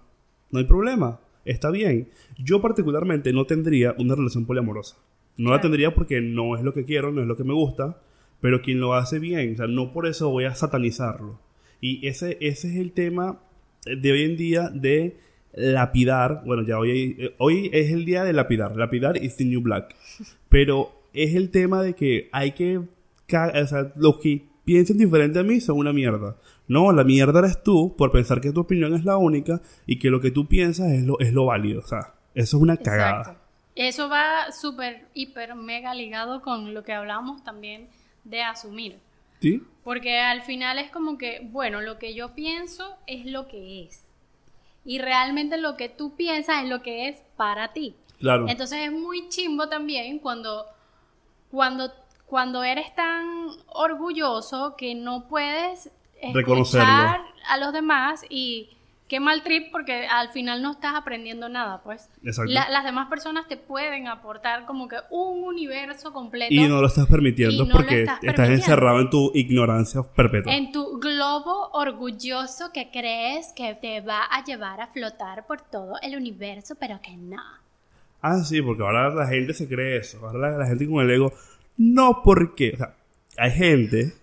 [0.53, 1.19] no hay problema.
[1.45, 2.09] Está bien.
[2.37, 4.97] Yo particularmente no tendría una relación poliamorosa.
[5.35, 7.99] No la tendría porque no es lo que quiero, no es lo que me gusta,
[8.39, 11.39] pero quien lo hace bien, o sea, no por eso voy a satanizarlo.
[11.81, 13.39] Y ese, ese es el tema
[13.85, 15.17] de hoy en día de
[15.53, 16.43] lapidar.
[16.45, 18.75] Bueno, ya hoy, hoy es el día de lapidar.
[18.75, 19.95] Lapidar is the new black.
[20.49, 22.77] Pero es el tema de que hay que...
[22.77, 26.37] O sea, los que piensen diferente a mí son una mierda.
[26.67, 30.09] No, la mierda eres tú por pensar que tu opinión es la única y que
[30.09, 31.81] lo que tú piensas es lo, es lo válido.
[31.81, 33.19] O sea, eso es una cagada.
[33.19, 33.43] Exacto.
[33.75, 37.87] Eso va súper, hiper, mega ligado con lo que hablábamos también
[38.23, 38.99] de asumir.
[39.41, 39.61] ¿Sí?
[39.83, 44.05] Porque al final es como que, bueno, lo que yo pienso es lo que es.
[44.85, 47.95] Y realmente lo que tú piensas es lo que es para ti.
[48.19, 48.47] Claro.
[48.47, 50.65] Entonces es muy chimbo también cuando,
[51.51, 51.91] cuando,
[52.33, 53.27] cuando eres tan
[53.67, 58.69] orgulloso que no puedes escuchar a los demás y
[59.07, 62.09] qué mal trip porque al final no estás aprendiendo nada, pues.
[62.23, 62.51] Exacto.
[62.51, 66.87] La- las demás personas te pueden aportar como que un universo completo y no lo
[66.87, 68.55] estás permitiendo no porque estás estás permitiendo.
[68.63, 70.55] encerrado en tu ignorancia perpetua.
[70.55, 75.97] en tu globo orgulloso que crees que te va a llevar a flotar por todo
[76.01, 77.43] el universo, pero que no.
[78.23, 80.17] Ah, sí, porque ahora la gente se cree eso.
[80.25, 81.31] Ahora la, la gente con el ego.
[81.77, 82.71] No porque.
[82.73, 82.95] O sea,
[83.37, 84.13] hay gente.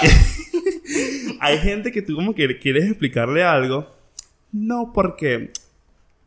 [1.40, 3.88] hay gente que tú como que quieres explicarle algo.
[4.52, 5.50] No porque.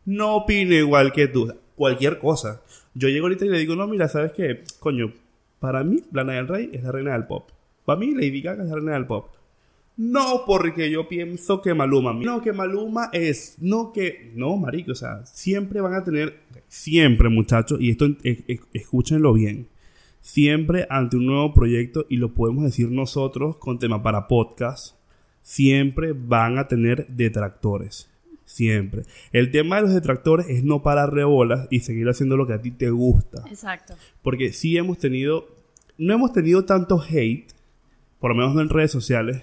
[0.06, 1.54] No opino igual que tú.
[1.76, 2.62] Cualquier cosa.
[2.93, 4.63] Yo llego ahorita y le digo, no, mira, ¿sabes qué?
[4.80, 5.13] Coño,
[5.60, 7.50] para mí, Lana del Rey es la reina del pop.
[7.86, 9.38] Para mí, Lady Gaga es la reina del pop.
[9.97, 12.13] No porque yo pienso que Maluma.
[12.13, 13.56] No, que Maluma es.
[13.60, 14.32] No que.
[14.36, 14.91] No, marico.
[14.91, 16.39] O sea, siempre van a tener.
[16.67, 17.80] Siempre, muchachos.
[17.82, 19.67] Y esto es- es- escúchenlo bien.
[20.21, 24.95] Siempre ante un nuevo proyecto, y lo podemos decir nosotros con tema para podcast.
[25.41, 28.10] Siempre van a tener detractores.
[28.43, 29.03] Siempre.
[29.32, 32.62] El tema de los detractores es no parar rebolas y seguir haciendo lo que a
[32.62, 33.43] ti te gusta.
[33.49, 33.93] Exacto.
[34.21, 35.47] Porque sí hemos tenido,
[35.97, 37.47] no hemos tenido tanto hate,
[38.19, 39.41] por lo menos no en redes sociales,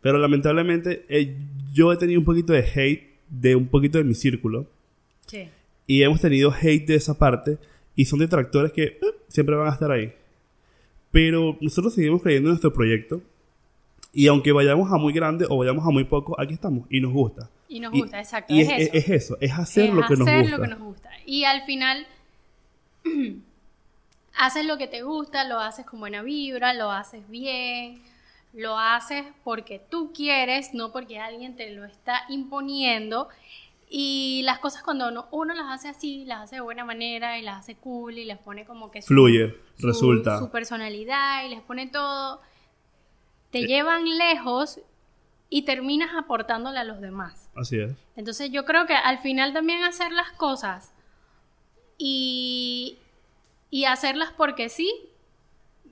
[0.00, 1.36] pero lamentablemente eh,
[1.72, 4.66] yo he tenido un poquito de hate de un poquito de mi círculo
[5.26, 5.48] Sí.
[5.86, 7.58] Y hemos tenido hate de esa parte
[7.94, 10.12] y son detractores que eh, siempre van a estar ahí.
[11.10, 13.22] Pero nosotros seguimos creyendo en nuestro proyecto
[14.12, 17.12] y aunque vayamos a muy grande o vayamos a muy poco, aquí estamos y nos
[17.12, 17.48] gusta.
[17.68, 18.52] Y nos Y- gusta, exacto.
[18.54, 18.90] Y es, es, eso.
[18.94, 20.56] es eso, es hacer Es lo que nos hacer gusta.
[20.56, 21.10] lo que nos gusta.
[21.24, 22.06] Y al final,
[24.38, 28.00] haces lo que te gusta, lo haces con buena vibra, lo haces bien,
[28.52, 33.28] lo haces porque tú quieres, no porque alguien te lo está imponiendo.
[33.88, 37.42] Y las cosas cuando uno, uno las hace así, las hace de buena manera y
[37.42, 40.38] las hace cool y les pone como que Fluye, su- resulta.
[40.40, 42.40] su personalidad y les pone todo,
[43.50, 44.80] te llevan lejos
[45.48, 47.48] y terminas aportándole a los demás.
[47.54, 47.92] Así es.
[48.16, 50.92] Entonces yo creo que al final también hacer las cosas
[51.98, 52.98] y,
[53.70, 54.92] y hacerlas porque sí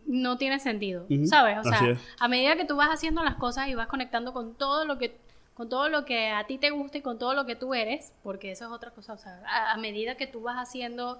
[0.06, 1.58] no tiene sentido, ¿sabes?
[1.58, 4.84] O sea, a medida que tú vas haciendo las cosas y vas conectando con todo
[4.84, 5.16] lo que
[5.54, 8.12] con todo lo que a ti te gusta y con todo lo que tú eres,
[8.22, 11.18] porque eso es otra cosa, o sea, a, a medida que tú vas haciendo,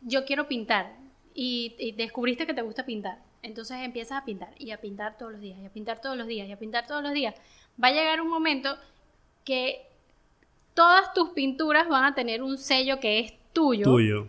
[0.00, 0.92] yo quiero pintar
[1.34, 5.32] y, y descubriste que te gusta pintar, entonces empiezas a pintar y a pintar todos
[5.32, 7.34] los días, y a pintar todos los días, y a pintar todos los días.
[7.82, 8.76] Va a llegar un momento
[9.44, 9.86] que
[10.74, 14.26] todas tus pinturas van a tener un sello que es tuyo, Tuyo.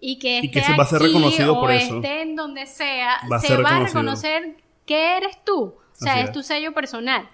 [0.00, 1.96] y que, Y esté que se va a ser reconocido por eso.
[1.96, 5.74] esté en donde sea, Va se va a reconocer que eres tú.
[5.74, 6.32] O sea, Así es.
[6.32, 7.28] tu sello personal.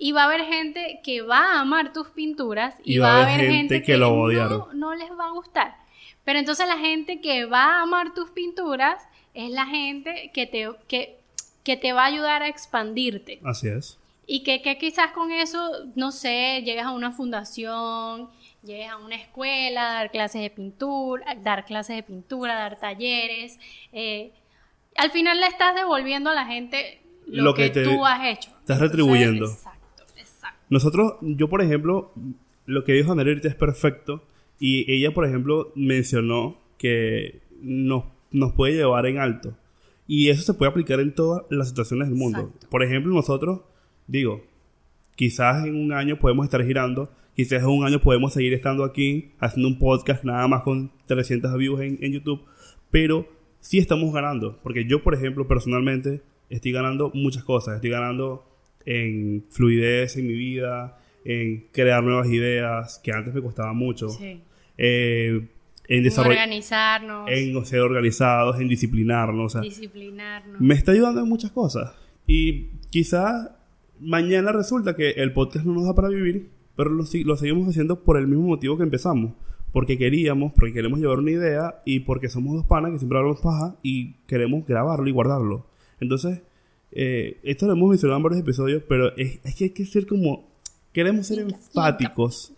[0.00, 3.50] Y va a haber gente que va a amar tus pinturas y, va a haber
[3.50, 5.76] gente, que lo no, no les va a gustar.
[6.24, 9.02] Pero entonces la gente que va a amar tus pinturas
[9.34, 11.18] es la gente que te, que,
[11.64, 13.40] que te va a ayudar a expandirte.
[13.44, 13.98] Así es.
[14.26, 18.28] Y que, que quizás con eso, no sé, llegas a una fundación,
[18.62, 23.58] llegas a una escuela, dar clases de pintura, dar clases de pintura, dar talleres.
[23.92, 24.32] eh,
[24.96, 28.24] al final le estás devolviendo a la gente lo, Lo que, que te- tú has
[28.26, 28.50] hecho.
[28.60, 29.46] estás retribuyendo.
[30.70, 32.12] Nosotros, yo por ejemplo,
[32.66, 34.22] lo que dijo Ana ahorita es perfecto.
[34.60, 39.56] Y ella, por ejemplo, mencionó que nos, nos puede llevar en alto.
[40.06, 42.40] Y eso se puede aplicar en todas las situaciones del mundo.
[42.40, 42.66] Exacto.
[42.70, 43.60] Por ejemplo, nosotros,
[44.06, 44.44] digo,
[45.16, 49.32] quizás en un año podemos estar girando, quizás en un año podemos seguir estando aquí
[49.38, 52.42] haciendo un podcast nada más con 300 views en, en YouTube,
[52.90, 53.28] pero
[53.60, 58.44] sí estamos ganando, porque yo, por ejemplo, personalmente estoy ganando muchas cosas, estoy ganando
[58.86, 64.40] en fluidez en mi vida, en crear nuevas ideas, que antes me costaba mucho, Sí.
[64.76, 65.48] eh,
[65.88, 70.60] en desarrollar, organizarnos, en ser organizados, en disciplinarnos, o sea, disciplinarnos.
[70.60, 71.94] me está ayudando en muchas cosas.
[72.26, 73.50] Y quizás
[74.00, 78.04] mañana resulta que el podcast no nos da para vivir, pero lo, lo seguimos haciendo
[78.04, 79.32] por el mismo motivo que empezamos.
[79.72, 83.40] Porque queríamos, porque queremos llevar una idea y porque somos dos panas que siempre hablamos
[83.40, 85.66] paja y queremos grabarlo y guardarlo.
[86.00, 86.40] Entonces,
[86.92, 90.06] eh, esto lo hemos mencionado en varios episodios, pero es, es que hay que ser
[90.06, 90.48] como...
[90.92, 92.52] Queremos ser enfáticos.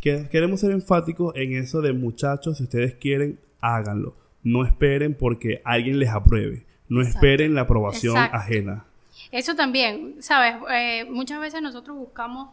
[0.00, 4.14] Que- queremos ser enfáticos en eso de muchachos, si ustedes quieren, háganlo.
[4.42, 6.64] No esperen porque alguien les apruebe.
[6.88, 7.18] No Exacto.
[7.26, 8.36] esperen la aprobación Exacto.
[8.36, 8.84] ajena.
[9.32, 10.54] Eso también, ¿sabes?
[10.72, 12.50] Eh, muchas veces nosotros buscamos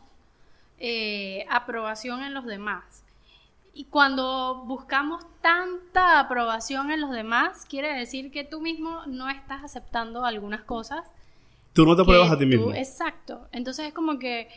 [0.80, 3.04] eh, aprobación en los demás.
[3.74, 9.64] Y cuando buscamos tanta aprobación en los demás, quiere decir que tú mismo no estás
[9.64, 11.10] aceptando algunas cosas.
[11.74, 12.74] Tú no te apruebas a ti tú- mismo.
[12.74, 13.48] Exacto.
[13.54, 14.50] Entonces es como que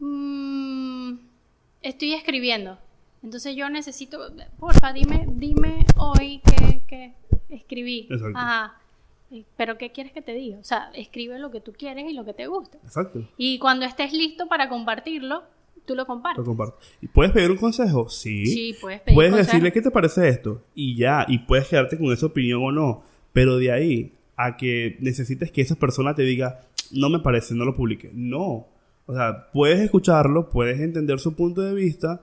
[0.00, 1.12] mm,
[1.82, 2.78] estoy escribiendo.
[3.22, 4.18] Entonces yo necesito,
[4.58, 7.12] porfa, dime, dime hoy que, que
[7.50, 8.08] escribí.
[8.10, 8.36] Exacto.
[8.38, 8.78] Ajá.
[9.30, 10.58] Eh, Pero ¿qué quieres que te diga?
[10.58, 12.78] O sea, escribe lo que tú quieres y lo que te gusta.
[12.78, 13.20] Exacto.
[13.36, 15.44] Y cuando estés listo para compartirlo,
[15.86, 16.44] tú lo Lo compartes.
[16.44, 16.76] comparto.
[17.00, 18.08] ¿Y puedes pedir un consejo?
[18.08, 18.46] Sí.
[18.46, 19.52] Sí, puedes pedir Puedes consejo.
[19.52, 20.62] decirle qué te parece esto.
[20.74, 21.24] Y ya.
[21.28, 23.02] Y puedes quedarte con esa opinión o no.
[23.32, 27.64] Pero de ahí a que necesites que esa persona te diga, no me parece, no
[27.64, 28.10] lo publique.
[28.14, 28.66] No.
[29.06, 32.22] O sea, puedes escucharlo, puedes entender su punto de vista,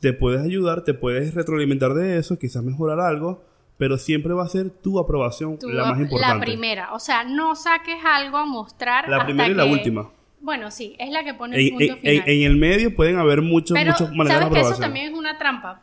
[0.00, 3.44] te puedes ayudar, te puedes retroalimentar de eso, quizás mejorar algo,
[3.78, 6.34] pero siempre va a ser tu aprobación la más importante.
[6.36, 6.94] La primera.
[6.94, 9.08] O sea, no saques algo a mostrar.
[9.08, 10.10] La hasta primera y la última.
[10.42, 12.24] Bueno, sí, es la que pone el En, punto en- final.
[12.28, 15.18] en- el medio pueden haber muchos, Pero, muchas maneras de ¿sabes que eso también es
[15.18, 15.82] una trampa?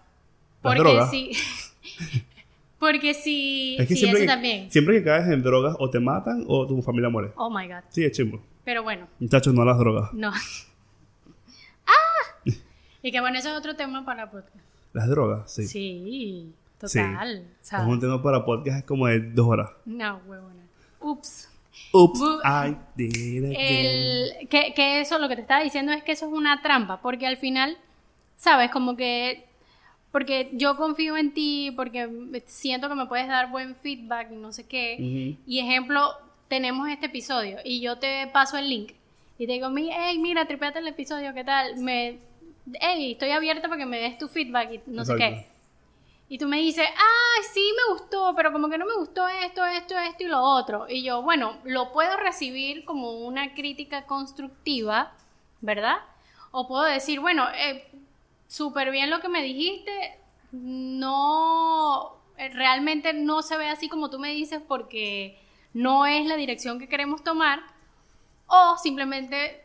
[0.61, 1.31] Porque si...
[2.79, 3.75] Porque si...
[3.77, 4.71] Es que siempre, eso que, también.
[4.71, 7.31] siempre que caes en drogas o te matan o tu familia muere.
[7.35, 7.83] Oh, my God.
[7.89, 8.41] Sí, es chimbo.
[8.63, 10.13] Pero bueno, Muchachos, no a las drogas.
[10.13, 10.31] no.
[11.85, 12.51] ¡Ah!
[13.01, 14.55] Y que bueno, eso es otro tema para podcast.
[14.93, 15.67] Las drogas, sí.
[15.67, 17.47] Sí, total.
[17.61, 19.71] Es un tema para podcast como de dos horas.
[19.85, 20.63] no, huevona.
[21.01, 21.48] Ups.
[21.91, 23.55] Oops, I did it again.
[23.59, 27.01] El, que, que eso lo que te estaba diciendo es que eso es una trampa,
[27.01, 27.77] porque al final,
[28.37, 28.69] ¿sabes?
[28.71, 29.45] Como que,
[30.11, 32.09] porque yo confío en ti, porque
[32.45, 34.95] siento que me puedes dar buen feedback y no sé qué.
[35.35, 35.43] Ujú.
[35.47, 36.11] Y ejemplo,
[36.47, 38.91] tenemos este episodio y yo te paso el link
[39.37, 41.77] y te digo, "Mi- hey, mira, tripeate el episodio, ¿qué tal?
[41.77, 42.17] Me,
[42.81, 45.25] hey, estoy abierta para que me des tu feedback y no sé qué.
[46.31, 49.65] Y tú me dices, ah, sí me gustó, pero como que no me gustó esto,
[49.65, 50.85] esto, esto y lo otro.
[50.87, 55.11] Y yo, bueno, lo puedo recibir como una crítica constructiva,
[55.59, 55.97] ¿verdad?
[56.51, 57.89] O puedo decir, bueno, eh,
[58.47, 60.19] súper bien lo que me dijiste,
[60.51, 65.39] no, eh, realmente no se ve así como tú me dices porque
[65.73, 67.59] no es la dirección que queremos tomar.
[68.45, 69.63] O simplemente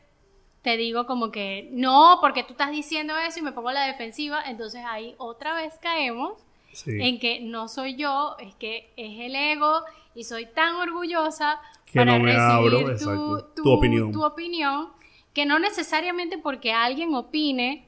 [0.62, 3.84] te digo como que no, porque tú estás diciendo eso y me pongo a la
[3.86, 6.42] defensiva, entonces ahí otra vez caemos
[6.74, 6.90] Sí.
[7.00, 9.80] en que no soy yo, es que es el ego
[10.14, 14.12] y soy tan orgullosa Que para no me recibir abro, tu, tu- tu opinión.
[14.12, 14.88] tu opinión,
[15.32, 17.86] que no necesariamente porque alguien opine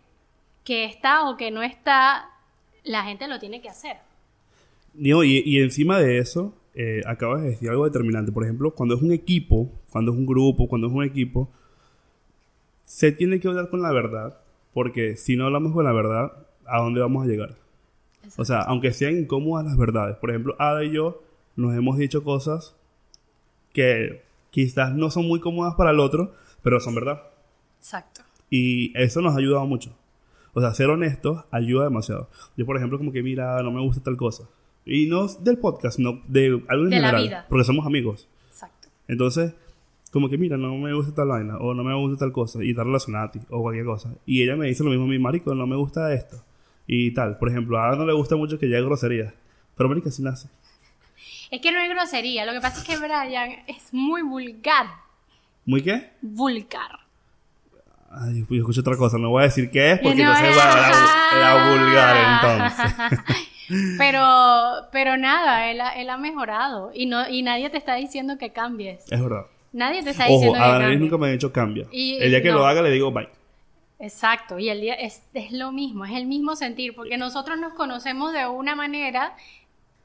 [0.65, 2.31] que está o que no está,
[2.85, 3.97] la gente lo tiene que hacer.
[4.95, 8.33] No, y, y encima de eso, eh, acabas de decir algo determinante.
[8.33, 11.51] Por ejemplo, cuando es un equipo, cuando es un grupo, cuando es un equipo,
[12.85, 14.39] se tiene que hablar con la verdad,
[14.73, 16.33] porque si no hablamos con la verdad,
[16.67, 17.57] ¿a dónde vamos a llegar?
[18.37, 20.17] O sea, aunque sean incómodas las verdades.
[20.17, 21.23] Por ejemplo, Ada y yo
[21.57, 22.77] nos hemos dicho cosas
[23.73, 27.23] que quizás no son muy cómodas para el otro, pero son verdad.
[27.79, 28.23] Exacto.
[28.51, 29.95] Y eso nos ha ayudado mucho.
[30.55, 32.29] O sea, ser honestos ayuda demasiado.
[32.57, 34.45] Yo, por ejemplo, como que, mira, no me gusta tal cosa.
[34.85, 37.23] Y no del podcast, sino de algo en De la general.
[37.23, 37.47] vida.
[37.49, 38.29] Porque somos amigos.
[38.49, 38.89] Exacto.
[39.09, 39.55] Entonces,
[40.13, 42.71] como que, mira, no me gusta tal vaina, o no me gusta tal cosa, y
[42.71, 44.15] está relacionada a ti, o cualquier cosa.
[44.25, 46.43] Y ella me dice lo mismo a mi marico, no me gusta esto.
[46.87, 47.37] Y tal.
[47.39, 49.35] Por ejemplo, a no le gusta mucho que llegue grosería.
[49.77, 50.49] Pero, marica, sí nace.
[51.51, 52.45] Es que no es grosería.
[52.47, 54.87] Lo que pasa es que Brian es muy vulgar.
[55.65, 56.11] ¿Muy qué?
[56.23, 57.01] Vulgar.
[58.11, 59.19] Ay, yo escucho otra cosa.
[59.19, 63.19] No voy a decir qué es porque No no sé es- la, la vulgar entonces.
[63.99, 64.23] Pero,
[64.93, 66.93] pero nada, él ha, él ha mejorado.
[66.95, 69.03] Y, no, y nadie te está diciendo que cambies.
[69.11, 69.47] Es verdad.
[69.73, 71.01] Nadie te está Ojo, diciendo a que Daniel cambies.
[71.01, 71.87] nunca me ha dicho cambia.
[71.91, 72.59] Y- el día que no.
[72.59, 73.29] lo haga le digo bye.
[73.99, 77.73] Exacto, y el día es, es lo mismo, es el mismo sentir, porque nosotros nos
[77.75, 79.35] conocemos de una manera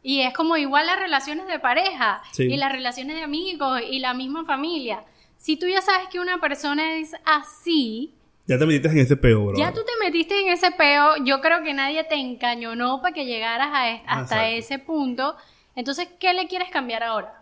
[0.01, 2.43] y es como igual las relaciones de pareja Sí.
[2.43, 5.03] y las relaciones de amigos y la misma familia.
[5.37, 8.13] Si tú ya sabes que una persona es así,
[8.47, 9.57] Ya te metiste en ese peo, bro.
[9.57, 13.25] ya tú te metiste en ese peo, yo creo que nadie te encañonó para que
[13.25, 14.45] llegaras a hasta Exacto.
[14.45, 15.35] ese punto.
[15.75, 17.40] Entonces, ¿qué le quieres cambiar ahora?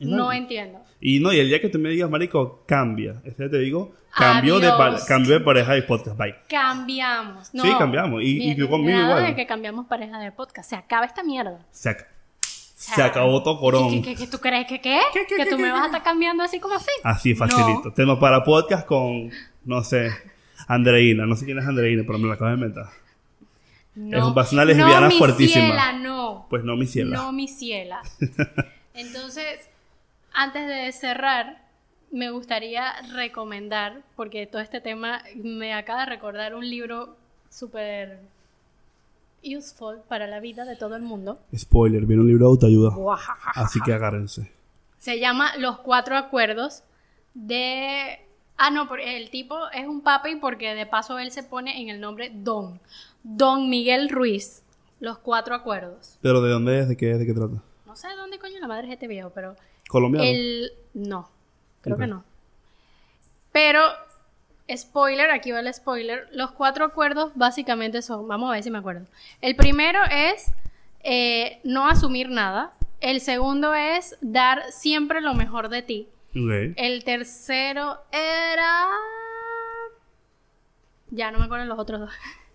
[0.00, 0.80] No entiendo.
[1.00, 3.14] Y no, y el día que tú me digas, marico, cambia.
[3.24, 4.70] Día te digo, cambio de,
[5.06, 6.34] cambio de pareja de podcast, bye.
[6.48, 7.52] Cambiamos.
[7.54, 8.22] No, Sí, cambiamos.
[8.22, 9.26] Y- yo conmigo nada igual.
[9.30, 10.68] de que cambiamos pareja de podcast.
[10.70, 11.66] Se acaba esta mierda.
[11.70, 12.06] Se, ac-
[12.40, 13.90] se acabó todo corón.
[13.90, 15.00] ¿Qué, qué, qué, tú crees que qué?
[15.12, 15.72] ¿Qué, qué, ¿Que qué, tú qué, me qué?
[15.72, 16.90] vas a estar cambiando así como así?
[17.04, 17.82] Así, facilito.
[17.86, 17.92] No.
[17.92, 19.30] Tema para podcast con,
[19.64, 20.10] no sé,
[20.66, 21.26] Andreina.
[21.26, 22.86] No sé quién es Andreina, pero me la acabo de inventar.
[23.94, 24.40] No.
[24.40, 25.64] Es una lesbiana no, mi fuertísima.
[25.66, 26.46] Ciela, no.
[26.48, 27.16] Pues no, mi ciela.
[27.16, 28.00] No, mi ciela.
[28.94, 29.68] Entonces,
[30.32, 31.62] antes de cerrar,
[32.10, 37.16] me gustaría recomendar, porque todo este tema me acaba de recordar un libro
[37.48, 38.20] súper
[39.42, 41.40] useful para la vida de todo el mundo.
[41.56, 42.94] Spoiler, viene un libro de autoayuda.
[43.54, 44.50] Así que agárrense.
[44.98, 46.82] Se llama Los Cuatro Acuerdos
[47.34, 48.20] de...
[48.56, 52.00] Ah, no, el tipo es un papi porque de paso él se pone en el
[52.00, 52.78] nombre Don.
[53.22, 54.62] Don Miguel Ruiz.
[54.98, 56.18] Los Cuatro Acuerdos.
[56.20, 56.88] Pero ¿de dónde es?
[56.88, 57.18] ¿De qué es?
[57.18, 57.62] ¿De qué trata?
[57.86, 59.56] No sé de dónde coño la madre es este viejo, pero...
[59.90, 60.24] ¿Colombiano?
[60.24, 60.72] El...
[60.94, 61.28] No,
[61.80, 62.24] creo que no.
[63.50, 63.82] Pero,
[64.72, 66.28] spoiler, aquí va el spoiler.
[66.30, 69.06] Los cuatro acuerdos básicamente son, vamos a ver si me acuerdo.
[69.40, 70.52] El primero es
[71.02, 72.72] eh, no asumir nada.
[73.00, 76.08] El segundo es dar siempre lo mejor de ti.
[76.34, 78.86] El tercero era...
[81.10, 82.10] Ya no me acuerdo los otros dos.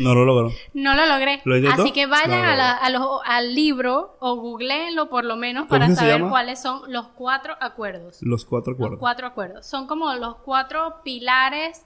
[0.00, 0.50] No lo logró.
[0.74, 1.42] No lo logré.
[1.72, 5.66] Así que vayan No a la- a los- al libro o googleenlo por lo menos
[5.66, 8.18] ¿Cómo para saber cuáles son los cuatro acuerdos.
[8.22, 9.00] Los cuatro Los acuerdos.
[9.00, 9.66] cuatro acuerdos.
[9.66, 11.84] Son como los cuatro pilares.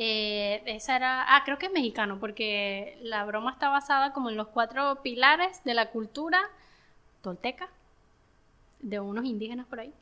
[0.00, 1.34] eh, esa era.
[1.34, 5.64] Ah, creo que es mexicano, porque la broma está basada como en los cuatro pilares
[5.64, 6.38] de la cultura
[7.22, 7.68] tolteca.
[8.80, 9.92] De unos indígenas por ahí.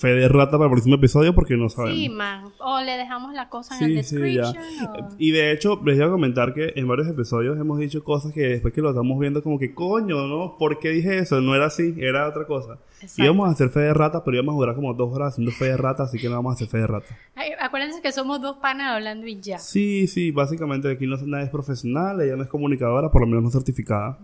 [0.00, 1.98] Fe de rata para el próximo episodio porque no sabemos.
[1.98, 2.46] Sí, man.
[2.58, 4.50] O le dejamos la cosa en el Sí, sí, ya.
[4.52, 4.86] description.
[4.96, 8.32] o- Y de hecho, les iba a comentar que en varios episodios hemos dicho cosas
[8.32, 10.56] que después que lo estamos viendo como que, coño, ¿no?
[10.58, 11.42] ¿Por qué dije eso?
[11.42, 12.78] No era así, era otra cosa.
[13.02, 13.22] Exacto.
[13.24, 15.66] Íbamos a hacer fe de rata, pero íbamos a durar como dos horas haciendo fe
[15.66, 17.18] de rata, así que no vamos a hacer fe de rata.
[17.34, 19.58] Ay, acuérdense que somos dos panas hablando y ya.
[19.58, 23.42] Sí, sí, básicamente aquí no nadie es profesional, ella no es comunicadora, por lo menos
[23.44, 24.18] no certificada.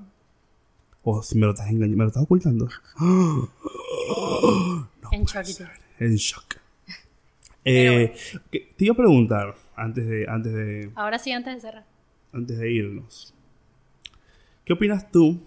[1.03, 2.67] O si me lo estás engañando, me lo estás ocultando.
[5.13, 5.25] en.
[5.99, 6.57] En shock.
[7.69, 8.15] Eh,
[8.53, 11.85] que- te iba a preguntar, antes de, antes de, Ahora sí, antes de cerrar.
[12.33, 13.35] antes de irnos.
[14.65, 15.41] ¿Qué opinas tú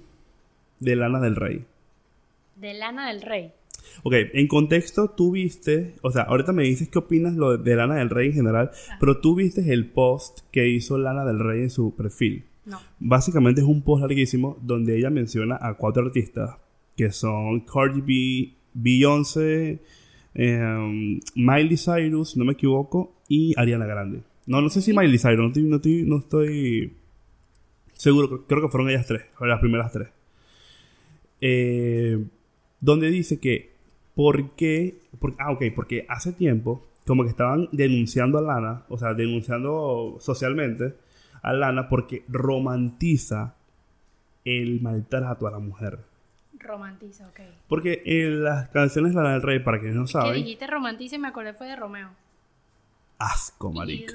[0.82, 1.66] de Lana del Rey?
[2.58, 3.54] De Lana del Rey.
[4.04, 7.96] Ok, en contexto, tú viste, o sea, ahorita me dices qué opinas lo de, Lana
[7.96, 11.70] del Rey en general, pero tú viste el post que hizo Lana del Rey en
[11.70, 12.44] su perfil.
[12.66, 12.80] No.
[13.00, 16.58] Básicamente es un post larguísimo donde ella menciona a cuatro artistas
[16.98, 19.80] que son Cardi B, Beyoncé,
[20.34, 24.22] em, Miley Cyrus, si no me equivoco, y Ariana Grande.
[24.48, 26.94] No, no sé si Miley Cyrus, no estoy, no estoy, no estoy
[27.94, 30.08] seguro, creo- que fueron ellas tres, las primeras tres.
[31.42, 32.24] Eh,
[32.82, 33.72] donde dice que,
[34.16, 35.00] ¿por qué?
[35.20, 40.18] por- ah, ok, porque hace tiempo, como que estaban denunciando a Lana, o sea, denunciando
[40.20, 40.94] socialmente
[41.42, 43.56] a Lana porque romantiza
[44.46, 46.00] el maltrato a la mujer.
[46.60, 47.40] Romantiza, ok.
[47.68, 51.16] Porque en las canciones de Lana del Rey, para quienes no Que saben, dijiste romantiza
[51.16, 52.10] y me acordé fue de Romeo.
[53.18, 54.14] asco, marica.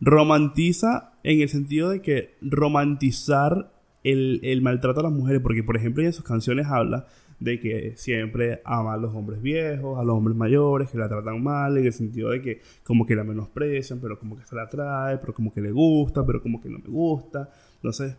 [0.00, 3.70] Romantiza en el sentido de que romantizar
[4.04, 7.06] el, el maltrato a las mujeres, porque por ejemplo en sus canciones habla
[7.40, 11.42] de que siempre ama a los hombres viejos, a los hombres mayores, que la tratan
[11.42, 14.62] mal, en el sentido de que como que la menosprecian, pero como que se la
[14.62, 17.48] atrae, pero como que le gusta, pero como que no me gusta.
[17.76, 18.16] Entonces,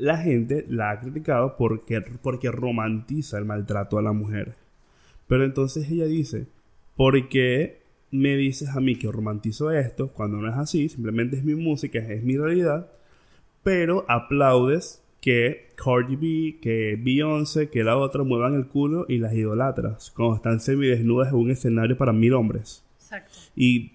[0.00, 4.54] la gente la ha criticado porque, porque romantiza el maltrato a la mujer.
[5.28, 6.46] Pero entonces ella dice,
[6.96, 10.88] ¿por qué me dices a mí que romantizo esto cuando no es así?
[10.88, 12.90] Simplemente es mi música, es mi realidad,
[13.62, 19.34] pero aplaudes que Cardi B, que Beyoncé, que la otra muevan el culo y las
[19.34, 22.82] idolatras cuando están semidesnudas en un escenario para mil hombres.
[23.00, 23.34] Exacto.
[23.54, 23.92] Y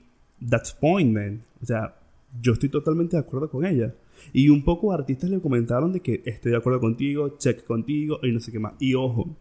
[0.47, 1.41] that's point, man.
[1.63, 1.95] O sea,
[2.39, 3.91] yo estoy totalmente de acuerdo con ella.
[4.33, 8.31] Y un poco artistas le comentaron de que estoy de acuerdo contigo, check contigo y
[8.31, 8.73] no sé qué más.
[8.79, 9.35] Y ojo,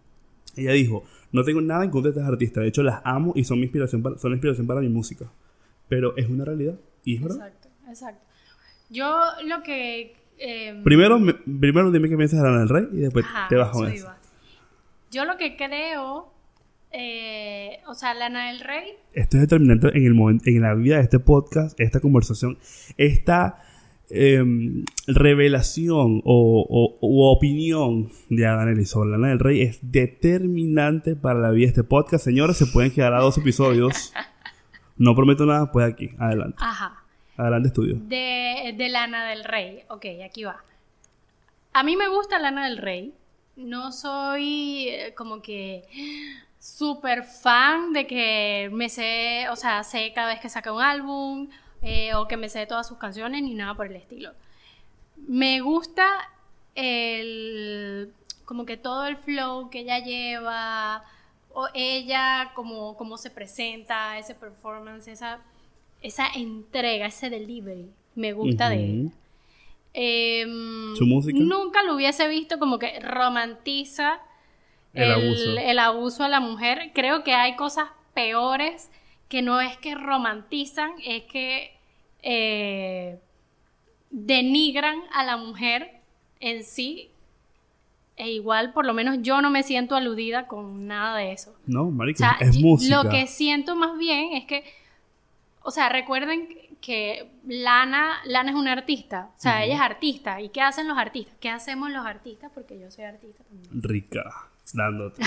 [0.57, 3.45] ella dijo, no tengo nada en contra de estas artistas, de hecho las amo y
[3.45, 5.31] son mi inspiración para, son inspiración para mi música.
[5.89, 6.75] Pero es una realidad
[7.05, 7.49] y es verdad.
[7.49, 8.25] Exacto, exacto.
[8.91, 10.15] Yo lo que...
[10.39, 13.57] eh, Primero, me- primero dime qué piensas de Lana del Rey y después Ajá, te
[13.57, 14.05] vas con eso eso.
[14.07, 14.19] iba.
[15.11, 16.33] Yo lo que creo,
[16.93, 20.97] eh, o sea, Lana del Rey, Esto es determinante en el momento, en la vida
[20.97, 22.59] de este podcast, esta conversación,
[22.97, 23.61] esta
[24.11, 31.41] em, revelación o, o- u opinión de Adán sobre Lana del Rey es determinante para
[31.41, 32.25] la vida de este podcast.
[32.25, 34.13] Señores, se pueden quedar a dos episodios.
[34.97, 36.57] No prometo nada, pues aquí, adelante.
[36.61, 37.03] ajá,
[37.37, 37.97] Adelante, estudio.
[38.01, 39.81] de, de Lana del Rey.
[39.89, 40.63] Ok, aquí va.
[41.73, 43.13] A mí me gusta Lana del Rey.
[43.57, 45.83] No soy eh, como que
[46.61, 51.49] súper fan de que me sé, o sea, sé cada vez que saca un álbum
[51.85, 54.33] eh, o que me sé todas sus canciones ni nada por el estilo.
[55.17, 56.07] Me gusta
[56.75, 58.13] el
[58.45, 61.05] como que todo el flow que ella lleva
[61.53, 65.41] o ella como, como se presenta, ese performance, esa,
[66.03, 69.11] esa entrega, ese delivery, me gusta de ella.
[69.93, 71.39] Em, ¿Su música?
[71.39, 74.19] Nunca lo hubiese visto como que romantiza
[74.93, 75.57] El abuso.
[75.59, 76.91] el abuso a la mujer.
[76.93, 78.91] Creo que hay cosas peores
[79.29, 81.74] que no es que romantizan, es que
[82.27, 83.21] eh,
[84.11, 86.01] denigran a la mujer
[86.41, 87.11] en sí.
[88.17, 91.55] E igual, por lo menos yo no me siento aludida con nada de eso.
[91.67, 93.03] No, O marica, sea, es música.
[93.03, 94.65] Lo que siento más bien es que,
[95.63, 96.49] o sea, recuerden
[96.81, 100.41] que Lana, Lana es una artista, o sea, ella es artista.
[100.41, 101.35] ¿Y qué hacen los artistas?
[101.41, 102.53] ¿Qué hacemos los artistas?
[102.55, 103.83] Porque yo soy artista también.
[103.83, 104.23] Rica,
[104.73, 105.23] dándote.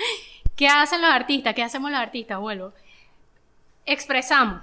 [0.56, 1.54] ¿Qué hacen los artistas?
[1.54, 2.38] ¿Qué hacemos los artistas?
[2.38, 2.72] Vuelvo.
[3.84, 4.60] Expresamos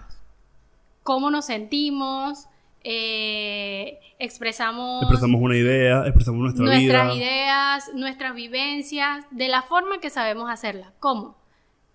[1.06, 2.48] cómo nos sentimos,
[2.84, 7.16] eh, expresamos, Expresamos una idea, expresamos nuestra nuestras vida.
[7.24, 10.92] ideas, nuestras vivencias, de la forma que sabemos hacerlas.
[11.00, 11.38] ¿Cómo?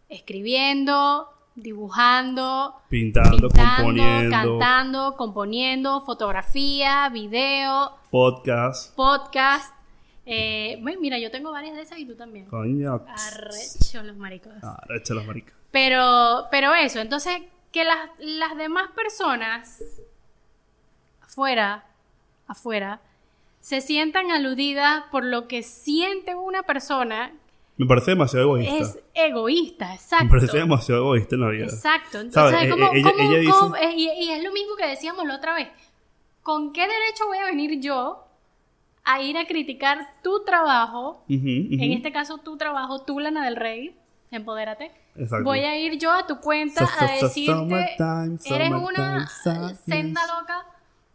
[0.08, 8.94] Escribiendo, dibujando, Pintando, pintando, componiendo, cantando, componiendo, fotografía, video, podcast.
[8.94, 9.74] podcast.
[10.24, 12.44] Eh, mira, yo tengo varias de esas y tú también.
[12.46, 13.04] Coño.
[13.08, 14.52] Arrecho los maricos.
[14.96, 15.56] Echa los maricas.
[15.72, 17.42] Pero, pero eso, entonces
[17.72, 19.82] que las, las demás personas
[21.22, 21.84] afuera,
[22.46, 23.00] afuera,
[23.60, 27.32] se sientan aludidas por lo que siente una persona
[27.76, 28.76] Me parece demasiado egoísta.
[28.78, 30.28] es egoísta, Me exacto.
[30.30, 31.64] parece demasiado egoísta en la vida.
[31.66, 32.20] Exacto.
[32.20, 32.70] Entonces, ¿Sabes?
[32.70, 35.36] ¿cómo- ella- cómo- ella dice- cómo- eh, y, y es lo mismo que decíamos la
[35.36, 35.68] otra vez.
[36.42, 38.24] ¿Con qué derecho voy a venir yo
[39.04, 41.22] a ir a criticar tu trabajo?
[41.28, 43.94] En este caso, tu trabajo, tú, Lana del Rey,
[44.30, 44.90] empodérate.
[45.16, 45.44] Exacto.
[45.44, 49.80] Voy a ir yo a tu cuenta So- so- a decirte, summertime, eres una sadness".
[49.80, 50.64] senda loca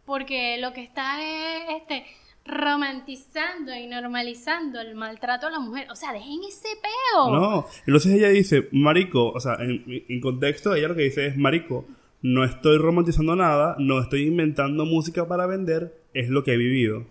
[0.04, 2.04] porque lo que está es este,
[2.44, 5.90] romantizando y normalizando el maltrato a la mujer.
[5.90, 7.30] O sea, dejen ese peo.
[7.32, 11.36] No, entonces ella dice, marico, o sea, en, en contexto ella lo que dice es,
[11.36, 11.86] marico,
[12.22, 17.06] no estoy romantizando nada, no estoy inventando música para vender, es lo que he vivido.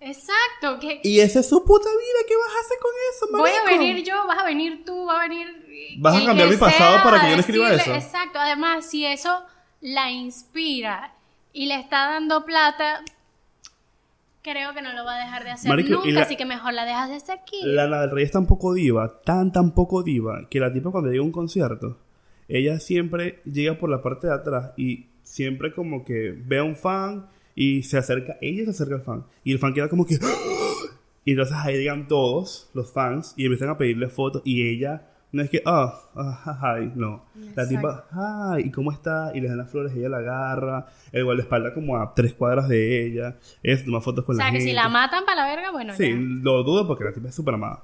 [0.00, 0.78] Exacto.
[0.80, 3.64] Que Y esa es su puta vida, ¿qué vas a hacer con eso, marico?
[3.66, 5.46] voy a venir yo, vas a venir tú, va a venir...
[5.98, 8.06] Vas a cambiar mi pasado sea para que yo no escriba decirle- eso.
[8.06, 8.38] Exacto.
[8.38, 9.42] Además, si eso
[9.80, 11.12] la inspira
[11.52, 13.02] y le está dando plata...
[14.42, 16.72] Creo que no lo va a dejar de hacer Marico, nunca, la- así que mejor
[16.72, 17.60] la dejas de hacer aquí.
[17.62, 21.10] Lana del Rey es tan poco diva, tan tan poco diva, que la tipa cuando
[21.10, 21.98] llega a un concierto,
[22.48, 26.74] ella siempre llega por la parte de atrás y siempre como que ve a un
[26.74, 30.18] fan y se acerca, ella se acerca al fan y el fan queda como que...
[31.24, 35.42] Y entonces ahí llegan todos los fans y empiezan a pedirle fotos y ella no
[35.42, 37.24] es que, ah, ah, hi, no.
[37.54, 39.30] La tipa, hi, ¿y cómo está?
[39.34, 43.06] Y le dan las flores, ella la agarra, el guardaespaldas como a tres cuadras de
[43.06, 44.70] ella, ella toma fotos con o la sea, que gente.
[44.70, 46.16] si la matan para la verga, bueno, Sí, ya.
[46.18, 47.82] lo dudo porque la tipa es súper amada.